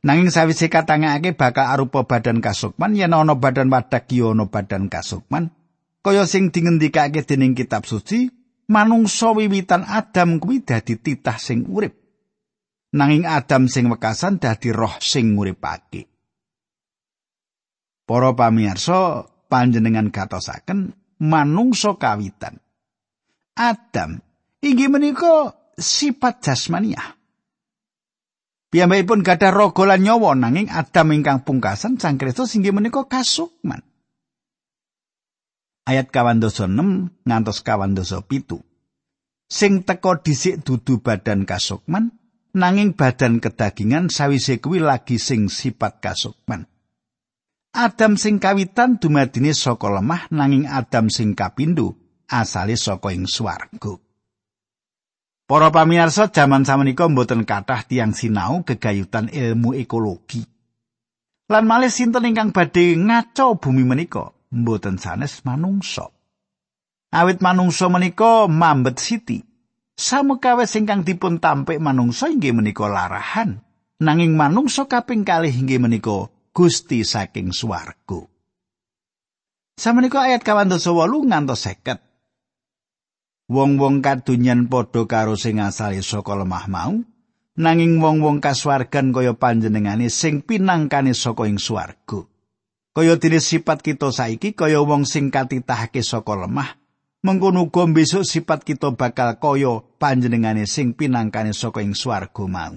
Nanging 0.01 0.33
sawise 0.33 0.73
katangake 0.73 1.37
bakal 1.37 1.69
arupa 1.69 2.09
badan 2.09 2.41
kasukman 2.41 2.97
yen 2.97 3.13
ana 3.13 3.37
badan 3.37 3.69
wadak 3.69 4.09
ya 4.09 4.33
ana 4.33 4.49
badan 4.49 4.89
kasukman. 4.89 5.53
Kaya 6.01 6.25
sing 6.25 6.49
dingendikake 6.49 7.29
dening 7.29 7.53
kitab 7.53 7.85
suci, 7.85 8.33
manungsa 8.73 9.37
wiwitan 9.37 9.85
Adam 9.85 10.41
kuwi 10.41 10.65
dadi 10.65 10.97
titah 10.97 11.37
sing 11.37 11.69
urip. 11.69 12.00
Nanging 12.95 13.27
Adam 13.27 13.71
sing 13.71 13.87
wekasan 13.91 14.43
dadi 14.43 14.75
roh 14.75 14.95
sing 14.99 15.35
nguripake. 15.35 16.07
Para 18.07 18.35
pamirsa, 18.35 19.23
panjenengan 19.47 20.11
gatosaken 20.11 20.95
manungsa 21.23 21.95
kawitan. 21.95 22.59
Adam 23.55 24.19
inggih 24.63 24.91
menika 24.91 25.55
sifat 25.79 26.43
jasmaniah. 26.43 27.19
Piyambakipun 28.71 29.27
gadah 29.27 29.51
lan 29.51 30.01
nyawa 30.07 30.39
nanging 30.39 30.71
Adam 30.71 31.11
ingkang 31.11 31.43
pungkasan 31.43 31.99
Sang 31.99 32.19
Kristus 32.23 32.55
inggih 32.55 32.71
menika 32.71 33.03
kasukman. 33.03 33.83
Ayat 35.91 36.15
kawan 36.15 36.39
dosa 36.39 36.71
6 36.71 37.27
ngantos 37.27 37.67
kawan 37.67 37.99
dosa 37.99 38.23
pitu. 38.23 38.63
Sing 39.51 39.83
teko 39.83 40.23
dhisik 40.23 40.63
dudu 40.63 41.03
badan 41.03 41.43
kasukman, 41.43 42.20
nanging 42.55 42.99
badan 42.99 43.39
kedagingan 43.39 44.11
sawise 44.11 44.59
kuwi 44.59 44.83
lagi 44.83 45.19
sing 45.19 45.47
sifat 45.51 46.03
kasukman. 46.03 46.67
Adam 47.71 48.19
sing 48.19 48.43
kawitan 48.43 48.99
dumadine 48.99 49.55
saka 49.55 49.87
lemah 49.87 50.27
nanging 50.35 50.67
Adam 50.67 51.07
sing 51.07 51.39
kapindho 51.39 51.95
asale 52.27 52.75
saka 52.75 53.15
ing 53.15 53.31
swarga. 53.31 53.95
Para 55.51 55.75
pamirsa 55.75 56.31
jaman 56.31 56.63
samenika 56.63 57.11
mboten 57.11 57.43
kathah 57.43 57.83
tiang 57.83 58.15
sinau 58.15 58.63
gegayutan 58.63 59.31
ilmu 59.31 59.75
ekologi. 59.75 60.47
Lan 61.51 61.67
malih 61.67 61.91
sinten 61.91 62.31
ingkang 62.31 62.55
badhe 62.55 62.95
ngaco 62.95 63.59
bumi 63.59 63.83
menika 63.83 64.31
mboten 64.55 65.03
sanes 65.03 65.43
manungsa. 65.43 66.07
Awit 67.11 67.43
manungsa 67.43 67.91
menika 67.91 68.47
mambet 68.47 69.03
siti 69.03 69.50
samukawis 70.01 70.73
ingkang 70.81 71.05
dipun 71.05 71.37
tampik 71.37 71.77
manungsa 71.77 72.33
inggih 72.33 72.57
menika 72.57 72.89
larahan 72.89 73.61
nanging 74.01 74.35
manungsa 74.35 74.89
kaping 74.89 75.23
kalih 75.29 75.53
inggih 75.53 75.79
menika 75.79 76.33
Gusti 76.51 77.07
saking 77.07 77.55
swarga. 77.55 78.27
Samenika 79.79 80.27
ayat 80.27 80.43
kawan 80.43 80.67
dosa 80.67 80.91
wolu 80.91 81.23
ngantos 81.25 81.63
seket. 81.63 82.03
Wong-wong 83.47 84.03
kadunyan 84.03 84.67
padha 84.67 85.07
karo 85.07 85.39
sing 85.39 85.63
asale 85.63 86.03
saka 86.03 86.35
lemah 86.35 86.67
mau, 86.67 86.95
nanging 87.55 88.03
wong-wong 88.03 88.43
kasuwargan 88.43 89.15
kaya 89.15 89.35
panjenengane 89.39 90.11
sing 90.11 90.43
pinangkane 90.43 91.15
saka 91.15 91.47
ing 91.47 91.63
swarga. 91.63 92.27
Kaya 92.91 93.15
dene 93.15 93.39
sifat 93.39 93.87
kita 93.87 94.11
saiki 94.11 94.59
kaya 94.59 94.83
wong 94.83 95.07
sing 95.07 95.31
katitahake 95.31 96.03
saka 96.03 96.35
lemah, 96.35 96.80
mengkono 97.21 97.69
uga 97.69 97.85
besok 97.89 98.25
sifat 98.25 98.65
kita 98.65 98.97
bakal 98.97 99.37
kaya 99.37 99.85
panjenengane 100.01 100.65
sing 100.65 100.97
pinangkane 100.97 101.53
saka 101.53 101.85
ing 101.85 101.93
swarga 101.93 102.45
mau. 102.49 102.75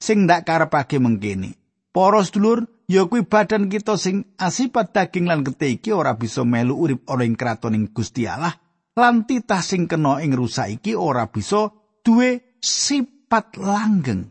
Sing 0.00 0.24
ndak 0.24 0.48
karepake 0.48 0.96
mengkene. 0.96 1.60
Para 1.90 2.22
sedulur, 2.22 2.70
ya 2.86 3.04
kuwi 3.04 3.26
badan 3.26 3.66
kita 3.66 3.98
sing 3.98 4.30
asipat 4.38 4.94
daging 4.94 5.26
lan 5.26 5.42
getih 5.42 5.76
iki 5.76 5.90
ora 5.90 6.14
bisa 6.14 6.46
melu 6.46 6.78
urip 6.78 7.02
ana 7.10 7.26
ing 7.26 7.34
kratoning 7.34 7.90
Gusti 7.90 8.30
Allah 8.30 8.54
lan 8.94 9.26
titah 9.26 9.60
sing 9.60 9.90
kena 9.90 10.22
ing 10.22 10.30
rusak 10.32 10.80
iki 10.80 10.94
ora 10.94 11.26
bisa 11.28 11.68
duwe 12.06 12.58
sifat 12.62 13.58
langgeng. 13.58 14.30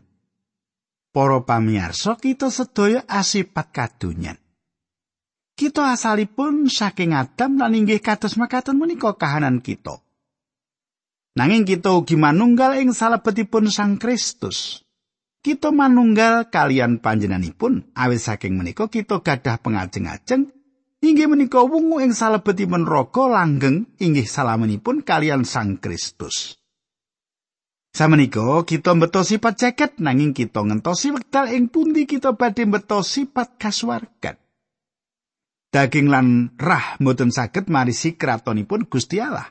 Para 1.10 1.42
pamirsa, 1.42 2.14
kita 2.14 2.54
sedaya 2.54 3.02
asipat 3.10 3.74
kadonyan. 3.74 4.38
Kita 5.60 5.92
asalipun 5.92 6.72
saking 6.72 7.12
Adam 7.12 7.60
lan 7.60 7.76
inggih 7.76 8.00
kados 8.00 8.40
makaten 8.40 8.80
menika 8.80 9.12
kahanan 9.12 9.60
kita. 9.60 10.00
Nanging 11.36 11.68
kita 11.68 11.92
ugi 11.92 12.16
manunggal 12.16 12.80
ing 12.80 12.96
salebetipun 12.96 13.68
Sang 13.68 14.00
Kristus. 14.00 14.80
kita 15.40 15.68
manunggal 15.72 16.48
kalian 16.52 17.00
panjenenganipun 17.00 17.92
awit 17.96 18.20
saking 18.20 18.60
menika 18.60 18.88
kita 18.88 19.24
gadah 19.24 19.60
pengajeng-ajeng 19.60 20.48
inggih 21.00 21.28
menika 21.28 21.60
wungu 21.64 22.00
ing 22.00 22.16
salebetipun 22.16 22.88
raga 22.88 23.28
langgeng 23.28 23.84
inggih 24.00 24.24
salamanipun 24.24 25.04
kalian 25.04 25.44
Sang 25.44 25.76
Kristus. 25.76 26.56
Samenika 27.92 28.64
kita 28.64 28.96
mbeto 28.96 29.20
sifat 29.28 29.60
ceket 29.60 30.00
nanging 30.00 30.32
kita 30.32 30.64
ngentosi 30.64 31.12
wekdal 31.12 31.52
ing 31.52 31.68
pundi 31.68 32.08
kita 32.08 32.32
badhe 32.32 32.64
mbeto 32.64 33.04
sifat 33.04 33.60
kasuwargan. 33.60 34.39
Daging 35.70 36.10
lan 36.10 36.58
rah 36.58 36.98
mboten 36.98 37.30
saged 37.30 37.70
marisi 37.70 38.18
kratonipun 38.18 38.90
Gusti 38.90 39.22
Allah. 39.22 39.46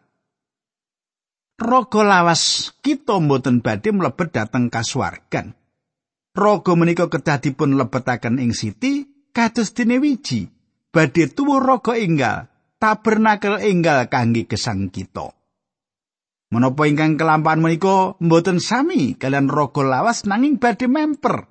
Raga 1.59 2.01
lawas 2.03 2.75
kita 2.83 3.19
mboten 3.23 3.63
badhe 3.63 3.95
mlebet 3.95 4.35
dhateng 4.35 4.67
kasuwargan. 4.67 5.59
raga 6.39 6.73
menika 6.77 7.09
kedah 7.09 7.41
dipun 7.41 7.75
lebetaken 7.75 8.37
ing 8.37 8.55
siti 8.55 9.03
kados 9.33 9.73
dene 9.73 9.97
wiji 9.97 10.47
badhe 10.93 11.27
tuwuh 11.33 11.59
raga 11.59 11.97
enggal 11.97 12.47
tabernakel 12.79 13.59
enggal 13.59 14.07
kangge 14.07 14.45
gesang 14.45 14.87
kita 14.93 15.33
menapa 16.49 16.87
ingkang 16.87 17.19
kelampahan 17.19 17.61
menika 17.61 18.15
mboten 18.23 18.63
sami 18.63 19.19
kalian 19.19 19.51
raga 19.51 19.83
lawas 19.83 20.25
nanging 20.25 20.61
badhe 20.61 20.87
memper 20.87 21.49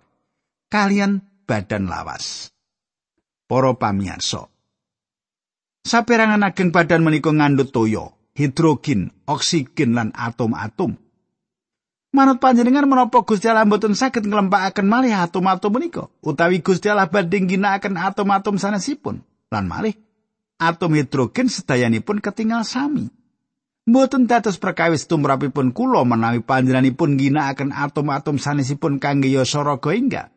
kalian 0.73 1.21
badan 1.45 1.91
lawas 1.91 2.55
para 3.45 3.77
pamirsa 3.77 4.49
saperangan 5.89 6.45
ageng 6.45 6.69
badan 6.69 7.01
menika 7.01 7.33
ngandhut 7.33 7.73
toya 7.73 8.13
hidrogen 8.37 9.09
oksigen 9.25 9.97
lan 9.97 10.13
atom-atom 10.13 11.01
Manut 12.09 12.41
panjenengan 12.41 12.89
menapa 12.89 13.21
Gusti 13.21 13.53
Allah 13.53 13.69
mboten 13.69 13.93
saged 13.93 14.25
nglempakaken 14.25 14.89
malih 14.89 15.13
atom-atom 15.13 15.73
menika 15.73 16.13
utawi 16.25 16.65
Gusti 16.65 16.89
Allah 16.89 17.09
badhe 17.09 17.41
ginakaken 17.41 18.01
atom-atom 18.01 18.57
sanesipun 18.57 19.21
lan 19.53 19.65
malih 19.69 19.97
atom 20.59 20.99
hidrogen 20.99 21.47
sedayanipun 21.47 22.19
ketinggal 22.19 22.67
sami. 22.67 23.09
Mboten 23.89 24.29
dados 24.29 24.61
perkawis 24.61 25.09
tumrapipun 25.09 25.73
kula 25.73 26.05
menawi 26.05 26.45
panjenenganipun 26.45 27.17
ginakaken 27.17 27.73
atom-atom 27.73 28.37
sanesipun 28.37 29.01
kangge 29.01 29.33
yasa 29.33 29.65
raga 29.65 29.97
enggal. 29.97 30.29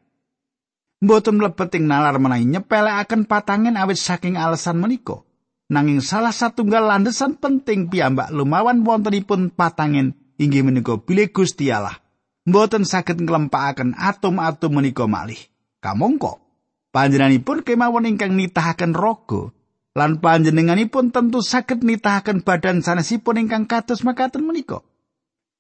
Mboten 1.04 1.36
mlebet 1.36 1.76
ing 1.76 1.90
nalar 1.90 2.16
menawi 2.16 2.48
nyepelekaken 2.48 3.28
patangen 3.28 3.76
awit 3.76 4.00
saking 4.00 4.40
alasan 4.40 4.80
menika. 4.80 5.24
Nanging 5.72 6.04
salah 6.04 6.36
satunggal 6.36 6.84
landesan 6.84 7.40
penting 7.40 7.88
piyambak 7.88 8.28
lumawan 8.36 8.84
wontenipun 8.84 9.56
patangen 9.56 10.20
inggih 10.36 10.68
menika 10.68 11.00
bilih 11.00 11.32
Gusti 11.32 11.72
Allah 11.72 11.96
mboten 12.44 12.84
saged 12.84 13.24
nglempakaken 13.24 13.96
atom-atom 13.96 14.68
menika 14.68 15.08
malih. 15.08 15.40
Kamangka 15.80 16.44
panjenenganipun 16.92 17.64
kemawon 17.64 18.04
ingkang 18.04 18.36
nitahaken 18.36 18.92
raga 18.92 19.56
lan 19.96 20.20
panjenenganipun 20.20 21.16
tentu 21.16 21.40
saged 21.40 21.88
nitahaken 21.88 22.44
badan 22.44 22.84
sanesipun 22.84 23.40
ingkang 23.40 23.64
kados 23.64 24.04
makaten 24.04 24.44
menika. 24.44 24.84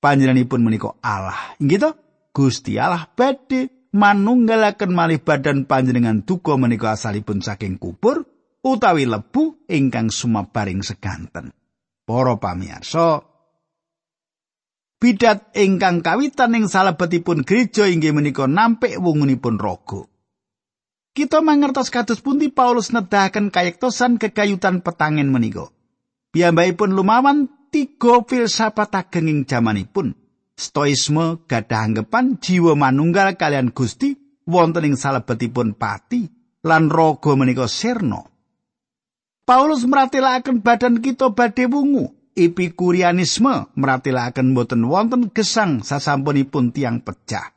Panjenenganipun 0.03 0.59
menika 0.59 0.91
Allah. 0.99 1.55
Inggih 1.63 1.87
to? 1.87 1.91
Gusti 2.35 2.75
Allah 2.75 3.07
badhe 3.15 3.71
manunggalaken 3.95 4.91
malih 4.91 5.23
badan 5.23 5.63
panjenengan 5.63 6.27
duka 6.27 6.59
menika 6.59 6.99
asalipun 6.99 7.39
saking 7.39 7.79
kubur 7.79 8.27
utawi 8.61 9.09
lebu 9.09 9.65
ingkang 9.67 10.13
sumabaring 10.13 10.85
seganten. 10.85 11.53
Para 12.05 12.37
pamirsa, 12.41 13.21
bidat 15.01 15.53
ingkang 15.57 16.01
kawitan 16.05 16.57
ing 16.57 16.65
salebetipun 16.69 17.45
gereja 17.45 17.89
inggih 17.89 18.13
menika 18.13 18.45
nampik 18.45 18.97
wungunipun 18.97 19.57
raga. 19.57 20.05
Kita 21.11 21.43
mangertos 21.43 21.91
kados 21.91 22.23
pundi 22.23 22.47
Paulus 22.47 22.95
nedahaken 22.95 23.51
kayektosan 23.51 24.15
kekayutan 24.15 24.79
petangen 24.79 25.27
menika. 25.27 25.67
Piyambakipun 26.31 26.95
lumawan 26.95 27.51
tiga 27.67 28.23
filsafat 28.23 28.95
ageng 28.95 29.27
ing 29.27 29.39
jamanipun. 29.43 30.15
Stoisme 30.55 31.43
gadah 31.51 31.83
anggapan 31.83 32.39
jiwa 32.39 32.79
manunggal 32.79 33.35
kalian 33.35 33.75
Gusti 33.75 34.15
wonten 34.47 34.87
ing 34.87 34.95
salebetipun 34.95 35.75
pati 35.75 36.31
lan 36.63 36.87
raga 36.87 37.35
menika 37.35 37.67
sirna. 37.67 38.30
Paulus 39.51 39.83
meratelaken 39.83 40.63
badan 40.63 41.03
kita 41.03 41.35
badhe 41.35 41.67
wungu 41.67 42.15
epikurianisme 42.39 43.67
meratilaken 43.75 44.55
boten 44.55 44.87
wonten 44.87 45.27
gesang 45.27 45.83
sasampunipun 45.83 46.71
tiang 46.71 47.03
pecah. 47.03 47.51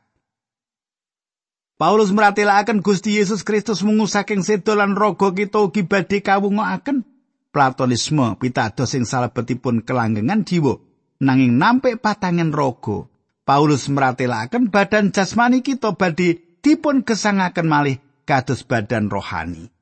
Paulus 1.79 2.11
meratilaken 2.11 2.83
Gusti 2.83 3.15
Yesus 3.15 3.47
Kristus 3.47 3.79
mungu 3.79 4.11
saking 4.11 4.43
sedo 4.43 4.75
lan 4.75 4.99
raga 4.99 5.31
kita 5.31 5.63
ugi 5.63 5.87
badhe 5.87 6.19
kawungaken. 6.19 7.07
Platonisme 7.55 8.35
pitados 8.43 8.91
sing 8.91 9.07
salebetipun 9.07 9.87
kelanggengan 9.87 10.43
jiwa 10.43 10.83
nanging 11.23 11.55
nampik 11.55 12.03
patangen 12.03 12.51
raga. 12.51 13.07
Paulus 13.47 13.87
meratilaken 13.87 14.67
badan 14.67 15.15
jasmani 15.15 15.63
kita 15.63 15.95
badhe 15.95 16.59
dipun 16.59 17.07
gesangaken 17.07 17.71
malih 17.71 18.03
kados 18.27 18.67
badan 18.67 19.07
rohani. 19.07 19.74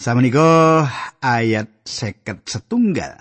Samenika 0.00 0.88
ayat 1.20 1.84
seket 1.84 2.48
setunggal. 2.48 3.20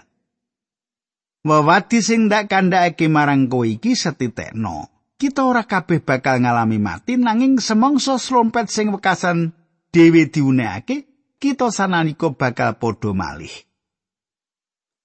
Wewadi 1.43 1.99
sing 1.99 2.31
ndak 2.31 2.47
kandhake 2.47 3.11
marang 3.11 3.51
kowe 3.51 3.67
iki 3.67 3.99
setitekno. 3.99 4.87
Kita 5.19 5.43
ora 5.43 5.67
kabeh 5.67 5.99
bakal 5.99 6.39
ngalami 6.39 6.79
mati 6.79 7.19
nanging 7.19 7.59
semongso 7.59 8.15
slompet 8.15 8.71
sing 8.71 8.95
wekasan 8.95 9.51
dhewe 9.91 10.31
diunekake, 10.31 11.03
kita 11.35 11.67
sananika 11.67 12.31
bakal 12.31 12.79
padha 12.79 13.11
malih. 13.11 13.51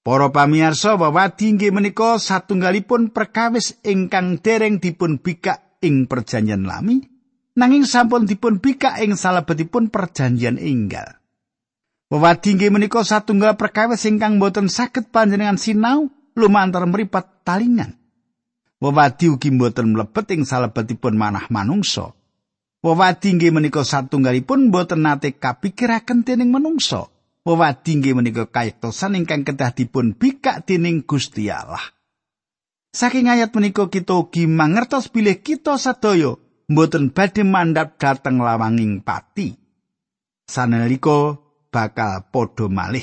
Para 0.07 0.31
pamirsa, 0.31 0.95
wewadi 0.95 1.59
inggih 1.59 1.75
menika 1.75 2.23
satunggalipun 2.23 3.11
perkawis 3.11 3.83
ingkang 3.83 4.39
dereng 4.39 4.79
dipun 4.79 5.19
bikak 5.19 5.83
ing 5.83 6.07
perjanjian 6.07 6.71
lami, 6.71 7.03
nanging 7.59 7.83
sampun 7.83 8.31
dipun 8.31 8.63
bikak 8.63 9.03
ing 9.03 9.19
salebetipun 9.19 9.91
perjanjian 9.91 10.63
enggal. 10.63 11.24
Wewadi 12.13 12.53
inggih 12.53 12.69
menika 12.69 13.01
satunggal 13.01 13.57
perkawis 13.57 14.05
ingkang 14.05 14.37
boten 14.37 14.69
saged 14.69 15.09
panjenengan 15.09 15.57
sinau 15.57 16.13
lumantar 16.37 16.85
mripat 16.85 17.43
talingan. 17.47 17.97
Wewadi 18.83 19.33
ugi 19.33 19.49
boten 19.57 19.97
mlebet 19.97 20.37
ing 20.37 20.45
salebetipun 20.45 21.17
manah 21.17 21.49
manungsa. 21.49 22.13
Wewadi 22.85 23.33
inggih 23.33 23.49
menika 23.57 23.81
satunggalipun 23.81 24.69
boten 24.69 25.09
nate 25.09 25.33
kapikiraken 25.41 26.21
dening 26.29 26.53
manungsa. 26.53 27.09
Wewadi 27.49 27.97
inggih 27.97 28.13
menika 28.13 28.45
kayektosan 28.53 29.17
ingkang 29.17 29.49
kedah 29.49 29.73
dipun 29.73 30.13
bikak 30.13 30.69
dening 30.69 31.09
Gusti 31.09 31.49
Allah. 31.49 31.81
Saking 32.93 33.33
ayat 33.33 33.51
menika 33.57 33.89
kita 33.89 34.13
ugi 34.15 34.45
mangertos 34.45 35.09
bilih 35.09 35.41
kita 35.41 35.81
sadaya 35.81 36.37
mboten 36.69 37.11
badhe 37.11 37.43
mandap 37.43 37.97
dhateng 37.97 38.45
lawanging 38.45 39.01
pati. 39.01 39.57
Sanalika 40.45 41.44
bakal 41.75 42.31
padha 42.31 42.71
malih. 42.71 43.03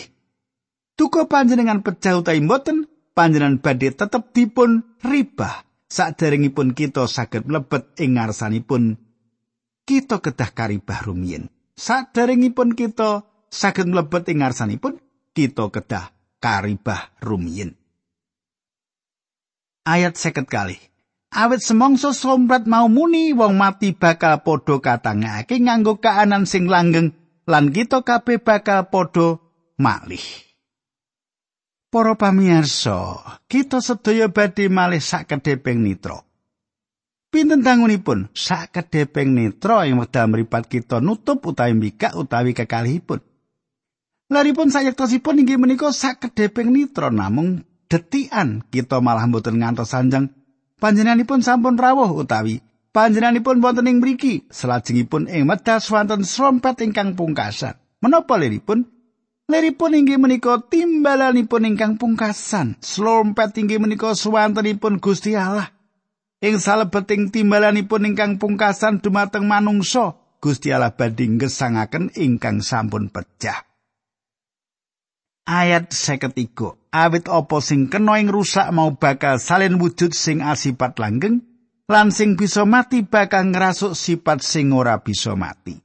Duka 0.96 1.28
panjenengan 1.28 1.84
pecah 1.84 2.16
utawi 2.16 2.40
mboten, 2.40 2.88
panjenengan 3.12 3.60
badhe 3.60 3.92
tetep 3.92 4.32
dipun 4.32 4.88
ribah 5.04 5.68
saderengipun 5.92 6.72
kita 6.72 7.04
saged 7.04 7.44
mlebet 7.44 8.00
ing 8.00 8.16
ngarsanipun 8.16 8.96
kita 9.84 10.24
kedah 10.24 10.56
karibah 10.56 11.04
rumiyin. 11.04 11.52
Saderengipun 11.76 12.80
kita 12.80 13.28
saged 13.52 13.92
mlebet 13.92 14.32
ing 14.32 14.40
ngarsanipun 14.40 15.04
kita 15.36 15.68
kedah 15.68 16.16
karibah 16.40 17.12
rumiyin. 17.20 17.76
Ayat 19.84 20.16
seket 20.16 20.48
kali. 20.48 20.80
Awit 21.32 21.64
semongso 21.64 22.12
sompret 22.12 22.68
mau 22.68 22.92
muni 22.92 23.32
wong 23.32 23.56
mati 23.56 23.96
bakal 23.96 24.44
padha 24.44 24.84
katangake 24.84 25.64
nganggo 25.64 26.04
kaanan 26.04 26.44
sing 26.44 26.68
langgeng 26.68 27.16
lan 27.50 27.74
kita 27.74 28.06
kabeh 28.06 28.42
bakal 28.42 28.90
padha 28.90 29.42
malih. 29.78 30.24
Para 31.92 32.16
pamirsa, 32.16 33.20
kita 33.52 33.84
sedaya 33.84 34.32
badhe 34.32 34.72
malih 34.72 35.04
sakedheping 35.04 35.84
nitra. 35.84 36.24
Pinten 37.32 37.64
tangunipun 37.64 38.32
sakedheping 38.32 39.36
nitra 39.36 39.88
ing 39.88 40.00
wekdal 40.00 40.32
mripat 40.32 40.72
kita 40.72 41.04
nutup 41.04 41.44
utawi 41.44 41.76
mbikak 41.76 42.16
utawi 42.16 42.56
kekalihipun. 42.56 43.20
Laripun 44.32 44.72
sayektosipun 44.72 45.44
inggih 45.44 45.60
menika 45.60 45.92
sakedheping 45.92 46.72
nitra 46.72 47.12
namung 47.12 47.68
detikan 47.92 48.64
kita 48.72 49.04
malah 49.04 49.28
mboten 49.28 49.60
ngantos 49.60 49.92
sanjang 49.92 50.32
panjenenganipun 50.80 51.44
sampun 51.44 51.76
rawuh 51.76 52.08
utawi 52.16 52.64
panjenenganipun 52.92 53.64
wonten 53.64 53.88
ing 53.88 54.04
mriki 54.04 54.48
salajengipun 54.52 55.32
ing 55.32 55.48
medal 55.48 55.80
swanten 55.80 56.28
srompet 56.28 56.84
ingkang 56.84 57.16
pungkasan. 57.16 57.80
Menapa 58.04 58.36
liripun? 58.36 58.88
Leripun 59.52 59.92
inggih 59.92 60.16
menika 60.16 60.64
timbalanipun 60.64 61.68
ingkang 61.68 62.00
pungkasan. 62.00 62.80
Slompet 62.80 63.60
inggih 63.60 63.84
menika 63.84 64.16
suwantenipun 64.16 65.04
Gusti 65.04 65.36
Allah. 65.36 65.76
Ing 66.40 66.56
salebeting 66.56 67.36
timbalanipun 67.36 68.08
ingkang 68.08 68.40
pungkasan 68.40 69.04
dumateng 69.04 69.46
manungsa, 69.46 70.16
Gusti 70.40 70.72
Allah 70.72 70.96
badhe 70.96 71.28
ngesangaken 71.28 72.16
ingkang 72.16 72.64
sampun 72.64 73.12
pecah. 73.12 73.68
Ayat 75.46 75.92
53. 75.92 76.96
Awit 76.96 77.26
apa 77.28 77.58
sing 77.60 77.92
kena 77.92 78.24
ing 78.24 78.32
rusak 78.32 78.72
mau 78.72 78.96
bakal 78.96 79.36
salin 79.36 79.78
wujud 79.78 80.16
sing 80.16 80.40
asipat 80.40 80.96
langgeng 80.96 81.51
lan 81.92 82.16
sing 82.16 82.40
bisa 82.40 82.64
mati 82.64 83.04
bakal 83.04 83.52
ngrasuk 83.52 83.94
sifat 83.94 84.40
sing 84.40 84.72
ora 84.72 85.04
bisa 85.04 85.36
mati. 85.36 85.76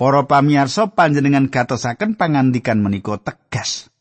Para 0.00 0.24
pamirsa 0.24 0.96
panjenengan 0.96 1.52
gatosaken 1.52 2.16
pangandikan 2.16 2.80
menika 2.80 3.20
tegas. 3.20 3.92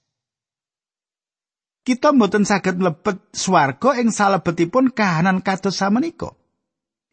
Kita 1.83 2.15
mboten 2.15 2.47
saged 2.47 2.79
mlebet 2.79 3.19
swarga 3.35 3.99
ing 3.99 4.15
salebetipun 4.15 4.95
kahanan 4.95 5.43
kados 5.43 5.75
samenika. 5.75 6.31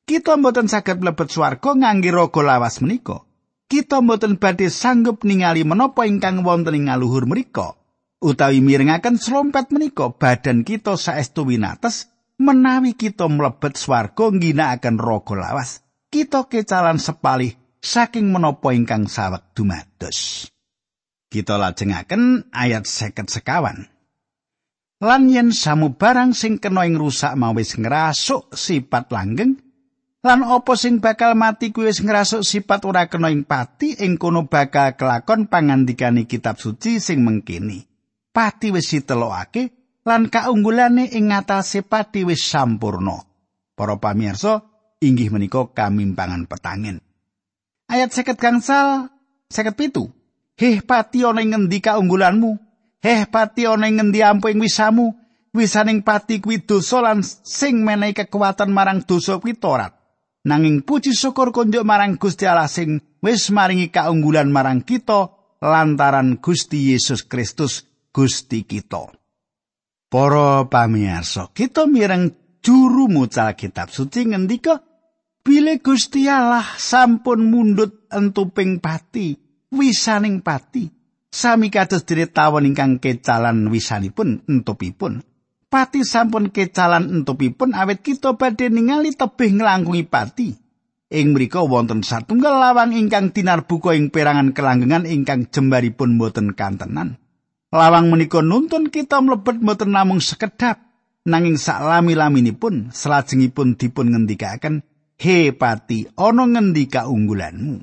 Kita 0.07 0.39
mboten 0.39 0.71
saged 0.71 1.03
mlebet 1.03 1.35
swarga 1.35 1.75
ngangge 1.75 2.15
raga 2.15 2.43
lawas 2.47 2.79
menika. 2.79 3.27
Kita 3.67 3.99
mboten 3.99 4.39
badhe 4.39 4.71
sanggup 4.71 5.27
ningali 5.27 5.67
menapa 5.67 6.07
ingkang 6.07 6.47
wonten 6.47 6.79
ing 6.79 6.87
ngaluhur 6.87 7.27
mriku. 7.27 7.75
Utawi 8.23 8.63
mirengaken 8.63 9.19
slompet 9.19 9.75
menika 9.75 10.15
badan 10.15 10.63
kita 10.63 10.95
saestu 10.95 11.43
winates 11.43 12.16
menawi 12.37 12.93
kita 12.97 13.29
mlebet 13.29 13.77
swarga 13.77 14.33
ngginakaken 14.33 14.97
raga 15.01 15.35
lawas. 15.37 15.85
Kita 16.07 16.47
kecalan 16.47 17.03
sepalih 17.03 17.53
saking 17.83 18.31
menapa 18.31 18.73
ingkang 18.73 19.11
sawek 19.11 19.53
dumados. 19.53 20.49
Kita 21.27 21.59
lajengaken 21.59 22.55
ayat 22.55 22.87
seket 22.87 23.29
sekawan. 23.29 23.91
Lan 25.03 25.29
yen 25.29 25.53
samu 25.53 25.93
barang 25.93 26.33
sing 26.33 26.57
kena 26.57 26.89
ing 26.89 26.97
rusak 26.97 27.37
mau 27.37 27.53
wis 27.53 27.77
ngrasuk 27.77 28.57
sifat 28.57 29.13
langgeng, 29.13 29.61
lan 30.25 30.41
apa 30.41 30.73
sing 30.73 31.05
bakal 31.05 31.37
mati 31.37 31.69
kuwi 31.69 31.93
wis 31.93 32.01
ngrasuk 32.01 32.41
sifat 32.41 32.89
ora 32.89 33.05
kena 33.05 33.29
ing 33.29 33.45
pati, 33.45 33.93
ing 34.01 34.17
kono 34.17 34.49
bakal 34.49 34.97
kelakon 34.97 35.53
pangandikane 35.53 36.25
kitab 36.25 36.57
suci 36.57 36.97
sing 36.97 37.21
mengkini. 37.21 37.85
Pati 38.33 38.73
wis 38.73 38.89
ditelokake 38.89 39.86
lan 40.07 40.31
kaunggulane 40.31 41.11
ing 41.11 41.35
ngatasé 41.35 41.83
pati 41.83 42.23
wis 42.23 42.47
sampurna. 42.47 43.19
Para 43.77 43.99
pamirsa, 43.99 44.63
inggih 45.03 45.35
menika 45.35 45.69
kamimpangan 45.75 46.49
petangin. 46.49 47.03
Ayat 47.91 48.15
seket 48.15 48.39
gangsal, 48.41 49.11
seket 49.51 49.75
pitu. 49.77 50.09
Heh 50.57 50.81
pati 50.81 51.27
ana 51.27 51.45
ing 51.45 51.53
ngendi 51.53 51.85
kaunggulanmu? 51.85 52.57
Heh 53.05 53.29
pati 53.29 53.69
ana 53.69 53.91
ing 53.91 54.01
ngendi 54.01 54.25
ampuh 54.25 54.49
ing 54.55 54.63
wisamu? 54.63 55.13
Wisaning 55.53 56.01
pati 56.05 56.41
kuwi 56.41 56.65
dosa 56.65 57.01
lan 57.01 57.25
sing 57.25 57.81
menehi 57.81 58.17
kekuatan 58.17 58.73
marang 58.73 59.05
dosa 59.05 59.37
kuwi 59.37 59.57
torat. 59.57 59.93
Nanging 60.47 60.85
puji 60.87 61.17
syukur 61.17 61.51
kunjuk 61.51 61.83
marang 61.83 62.21
Gusti 62.21 62.47
Allah 62.47 62.71
sing 62.71 63.03
wis 63.25 63.51
maringi 63.51 63.91
kaunggulan 63.91 64.53
marang 64.53 64.85
kita 64.85 65.33
lantaran 65.65 66.39
Gusti 66.39 66.93
Yesus 66.93 67.25
Kristus 67.25 67.89
Gusti 68.13 68.69
kita. 68.69 69.16
Para 70.07 70.71
pamirsa, 70.71 71.51
kita 71.51 71.91
mireng 71.91 72.31
juru 72.63 73.11
mucal 73.11 73.51
kitab 73.59 73.91
suci 73.91 74.31
ngendika 74.31 74.87
Bile 75.47 75.79
Gusti 75.79 76.27
Allah 76.27 76.67
sampun 76.75 77.55
mundut 77.55 78.11
entuping 78.11 78.83
pati, 78.83 79.39
wisaning 79.71 80.43
pati. 80.43 80.91
Sami 81.31 81.71
kados 81.71 82.03
dene 82.03 82.27
tawon 82.27 82.67
ingkang 82.67 82.99
kecalan 82.99 83.71
wisanipun 83.71 84.43
entupipun. 84.51 85.23
Pati 85.71 86.03
sampun 86.03 86.51
kecalan 86.51 87.15
entupipun 87.15 87.79
awet 87.79 88.03
kita 88.03 88.35
badhe 88.35 88.75
ningali 88.75 89.15
tebih 89.15 89.55
nglangkungi 89.55 90.03
pati. 90.11 90.51
Ing 91.15 91.31
mriku 91.31 91.63
wonten 91.71 92.03
satunggal 92.03 92.59
lawang 92.59 92.91
ingkang 92.91 93.31
tinarbuka 93.31 93.95
ing 93.95 94.11
perangan 94.11 94.51
kelanggengan 94.51 95.07
ingkang 95.07 95.47
jembaripun 95.47 96.19
boten 96.19 96.59
kantenan. 96.59 97.23
Lawang 97.77 98.09
menika 98.09 98.41
nuntun 98.41 98.89
kita 98.89 99.21
mlebet 99.21 99.61
boten 99.61 99.93
namung 99.93 100.25
sekedap, 100.25 100.81
nanging 101.29 101.61
sak 101.61 101.85
lami-laminipun 101.85 102.89
salajengipun 102.89 103.77
dipun 103.77 104.17
ngendikaken 104.17 104.81
He 105.21 105.53
pati, 105.53 106.09
ana 106.17 106.49
ngendi 106.49 106.89
kaunggulanmu? 106.89 107.77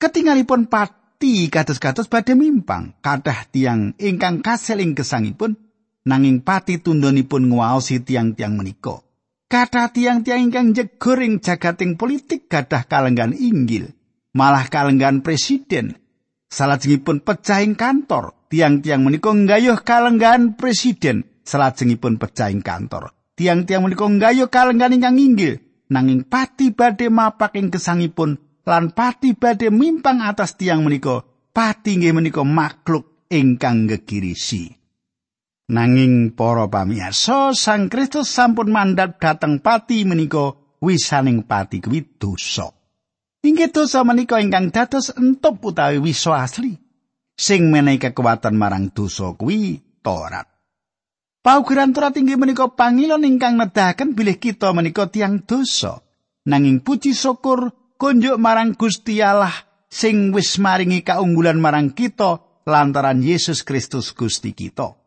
Ketingalipun 0.00 0.72
pati 0.72 1.52
kados-kados 1.52 2.08
badhe 2.08 2.32
mimpang, 2.32 2.96
kathah 3.04 3.48
tiang 3.52 3.92
ingkang 4.00 4.40
kasil 4.40 4.80
ing 4.80 4.96
gesangipun 4.96 5.60
nanging 6.08 6.40
pati 6.40 6.80
tundonipun 6.80 7.52
nguwaosi 7.52 8.00
tiang-tiang 8.00 8.56
menika. 8.56 9.00
Kathah 9.48 9.92
tiang-tiang 9.92 10.48
ingkang 10.48 10.72
jegur 10.72 11.20
ing 11.20 11.44
jagating 11.44 12.00
politik 12.00 12.48
gadah 12.48 12.88
kalenggan 12.88 13.36
inggil, 13.36 13.92
malah 14.32 14.68
kalenggan 14.72 15.20
presiden. 15.20 16.00
Salajengipun 16.48 17.20
pecah 17.24 17.60
ing 17.60 17.76
kantor, 17.76 18.36
tiang-tiang 18.48 19.02
menika 19.02 19.30
nggayuh 19.30 19.82
kalenggan 19.82 20.54
presiden 20.54 21.26
salajengipun 21.46 22.18
pecah 22.18 22.50
ing 22.50 22.62
kantor. 22.62 23.12
Tiang-tiang 23.36 23.84
menika 23.84 24.06
nggayuh 24.06 24.48
kalenggan 24.48 24.96
ingkang 24.96 25.18
inggil 25.20 25.60
nanging 25.92 26.26
pati 26.26 26.74
badhe 26.74 27.12
mapak 27.12 27.54
ing 27.58 27.70
gesangipun 27.70 28.38
lan 28.66 28.90
pati 28.90 29.38
badhe 29.38 29.70
mimpang 29.70 30.24
atas 30.24 30.58
tiang 30.58 30.82
menika 30.82 31.22
pati 31.54 32.00
nggih 32.00 32.14
menika 32.14 32.42
makhluk 32.42 33.26
ingkang 33.30 33.86
gegirisi 33.86 34.76
nanging 35.66 36.34
para 36.38 36.70
pamirsa 36.70 37.50
Sang 37.50 37.90
Kristus 37.90 38.30
sampun 38.30 38.70
mandat 38.70 39.18
dhateng 39.18 39.58
pati 39.58 40.06
menika 40.06 40.54
wisaning 40.78 41.42
pati 41.42 41.82
kuwi 41.82 42.06
dosa. 42.18 42.70
Inggih 43.46 43.70
dosa 43.70 44.02
menika 44.02 44.42
ingkang 44.42 44.74
dados 44.74 45.14
entup 45.14 45.62
utawi 45.62 46.02
wiso 46.02 46.34
asli 46.34 46.85
sing 47.36 47.68
menehi 47.68 48.00
kekuatan 48.00 48.56
marang 48.56 48.90
dosa 48.90 49.36
kuwi 49.36 49.78
Torat 50.00 50.56
Paugeran 51.46 51.94
Torat 51.94 52.18
inggih 52.18 52.34
menika 52.34 52.66
pangilon 52.66 53.22
ingkang 53.22 53.54
nedahaken 53.54 54.18
bilih 54.18 54.34
kita 54.34 54.74
menika 54.74 55.06
tiang 55.06 55.46
dosa. 55.46 56.02
Nanging 56.42 56.82
puji 56.82 57.14
syukur 57.14 57.70
kunjuk 58.02 58.34
marang 58.34 58.74
Gusti 58.74 59.22
Allah 59.22 59.54
sing 59.86 60.34
wis 60.34 60.58
maringi 60.58 61.06
kaunggulan 61.06 61.62
marang 61.62 61.94
kita 61.94 62.42
lantaran 62.66 63.22
Yesus 63.22 63.62
Kristus 63.62 64.10
Gusti 64.10 64.58
kita. 64.58 64.98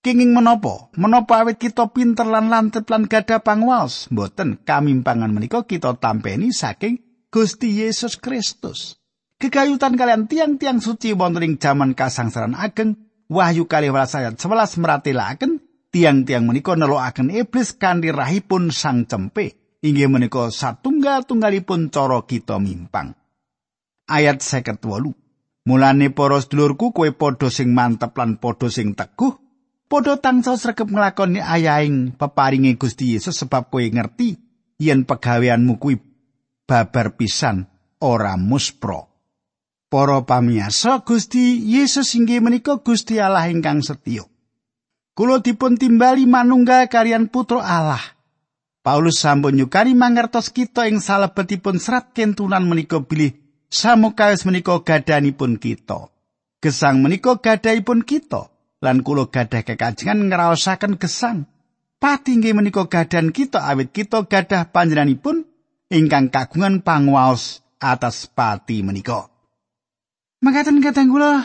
Kenging 0.00 0.32
menapa? 0.32 0.88
Menapa 0.96 1.44
awit 1.44 1.60
kita 1.60 1.92
pinter 1.92 2.24
lan 2.24 2.48
lantip 2.48 2.88
lan 2.88 3.04
gada 3.04 3.44
pangwaos? 3.44 4.08
Mboten 4.08 4.64
kamimpangan 4.64 5.28
menika 5.28 5.60
kita 5.68 5.92
tampeni 6.00 6.56
saking 6.56 7.04
Gusti 7.28 7.84
Yesus 7.84 8.16
Kristus. 8.16 8.96
Kegayutan 9.38 9.94
kalian 9.94 10.26
tiang-tiang 10.26 10.82
suci 10.82 11.14
wonten 11.14 11.46
ing 11.46 11.54
jaman 11.62 11.94
kasangsaran 11.94 12.58
ageng 12.58 12.98
Wahyu 13.30 13.70
kali 13.70 13.86
ayat 13.86 14.34
11 14.34 14.82
meratelaken 14.82 15.62
tiang-tiang 15.94 16.48
menika 16.48 16.74
nelokaken 16.74 17.30
iblis 17.30 17.76
kanthi 17.76 18.10
rahipun 18.10 18.74
sang 18.74 19.06
cempe 19.06 19.78
inggih 19.78 20.10
menika 20.10 20.50
satunggal-tunggalipun 20.50 21.92
cara 21.92 22.24
kita 22.26 22.58
mimpang. 22.58 23.14
Ayat 24.08 24.42
58. 24.42 24.80
Mulane 25.68 26.08
para 26.10 26.40
sedulurku 26.40 26.96
kowe 26.96 27.08
padha 27.12 27.52
sing 27.52 27.76
mantep 27.76 28.16
lan 28.16 28.40
padha 28.40 28.72
sing 28.72 28.96
teguh, 28.96 29.36
padha 29.84 30.16
tansah 30.16 30.56
sregep 30.56 30.88
nglakoni 30.88 31.44
ayaing 31.44 32.16
peparinge 32.16 32.74
Gusti 32.80 33.12
Yesus 33.12 33.36
sebab 33.44 33.68
kowe 33.68 33.84
ngerti 33.84 34.40
yen 34.80 35.04
pegaweanmu 35.04 35.76
kuwi 35.76 36.00
babar 36.64 37.14
pisan 37.20 37.68
ora 38.00 38.40
muspro. 38.40 39.17
Para 39.88 40.20
pamiyasa 40.20 41.00
Gusti 41.00 41.64
Yesus 41.64 42.12
inggih 42.12 42.44
menika 42.44 42.76
Gusti 42.76 43.16
Allah 43.16 43.48
ingkang 43.48 43.80
setya. 43.80 44.28
kula 45.18 45.42
dipun 45.42 45.74
timbali 45.74 46.30
manunggal 46.30 46.86
kalian 46.86 47.26
putra 47.26 47.58
Allah. 47.58 48.04
Paulus 48.86 49.18
sampun 49.18 49.58
nyukani 49.58 49.98
mangertos 49.98 50.54
kita 50.54 50.86
ing 50.86 51.02
salebetipun 51.02 51.82
serat 51.82 52.14
kentunan 52.14 52.62
menika 52.62 53.02
bilih 53.02 53.34
samukawis 53.66 54.46
menika 54.46 54.78
gadanipun 54.78 55.58
kita. 55.58 56.14
Gesang 56.62 57.02
menika 57.02 57.34
gadahipun 57.34 58.06
kita 58.06 58.54
lan 58.78 59.02
kula 59.02 59.26
gadah 59.26 59.66
kekajengan 59.66 60.30
ngraosaken 60.30 61.02
gesang. 61.02 61.50
Pati 61.98 62.38
nggih 62.38 62.54
menika 62.54 62.86
gadan 62.86 63.34
kita 63.34 63.66
awit 63.66 63.90
kita 63.90 64.22
gadah 64.22 64.70
panjenenganipun 64.70 65.42
ingkang 65.90 66.30
kagungan 66.30 66.78
pangwaos 66.86 67.66
atas 67.82 68.30
pati 68.30 68.86
menika. 68.86 69.26
Makaten 70.38 70.78
kadang 70.78 71.10
kula. 71.10 71.42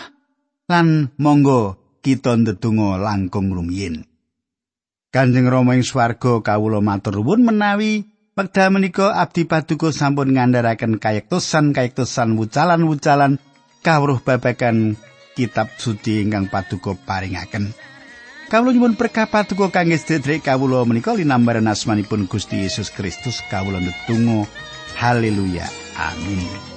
Lan 0.69 1.09
monggo 1.17 1.81
kita 2.05 2.37
ndedonga 2.37 3.01
langkung 3.01 3.49
rumiyin. 3.49 4.05
Kanjeng 5.09 5.49
Rama 5.49 5.73
ing 5.73 5.81
swarga 5.81 6.41
kawula 6.45 6.77
matur 6.77 7.21
nuwun 7.21 7.41
menawi 7.41 8.05
wekdal 8.37 8.69
menika 8.73 9.13
abdi 9.17 9.49
paduka 9.49 9.89
sampun 9.89 10.33
ngandharaken 10.33 10.97
kayektosan 10.97 11.73
kayektosan 11.73 12.37
wucalan-wucalan 12.37 13.37
kawruh 13.85 14.21
babagan 14.21 14.97
kitab 15.37 15.73
suci 15.77 16.21
ingkang 16.21 16.49
paduka 16.53 16.93
paringaken. 16.93 17.73
Kawula 18.49 18.77
nyuwun 18.77 18.93
berkah 18.93 19.25
paduka 19.25 19.73
kangge 19.73 19.97
sedherek 19.97 20.45
kawula 20.45 20.85
menika 20.85 21.17
linambaran 21.17 21.65
asmanipun 21.65 22.29
Gusti 22.29 22.61
Yesus 22.61 22.93
Kristus. 22.93 23.41
Kawula 23.49 23.81
ndedonga. 23.81 24.45
Haleluya. 25.01 25.65
Amin 25.97 26.72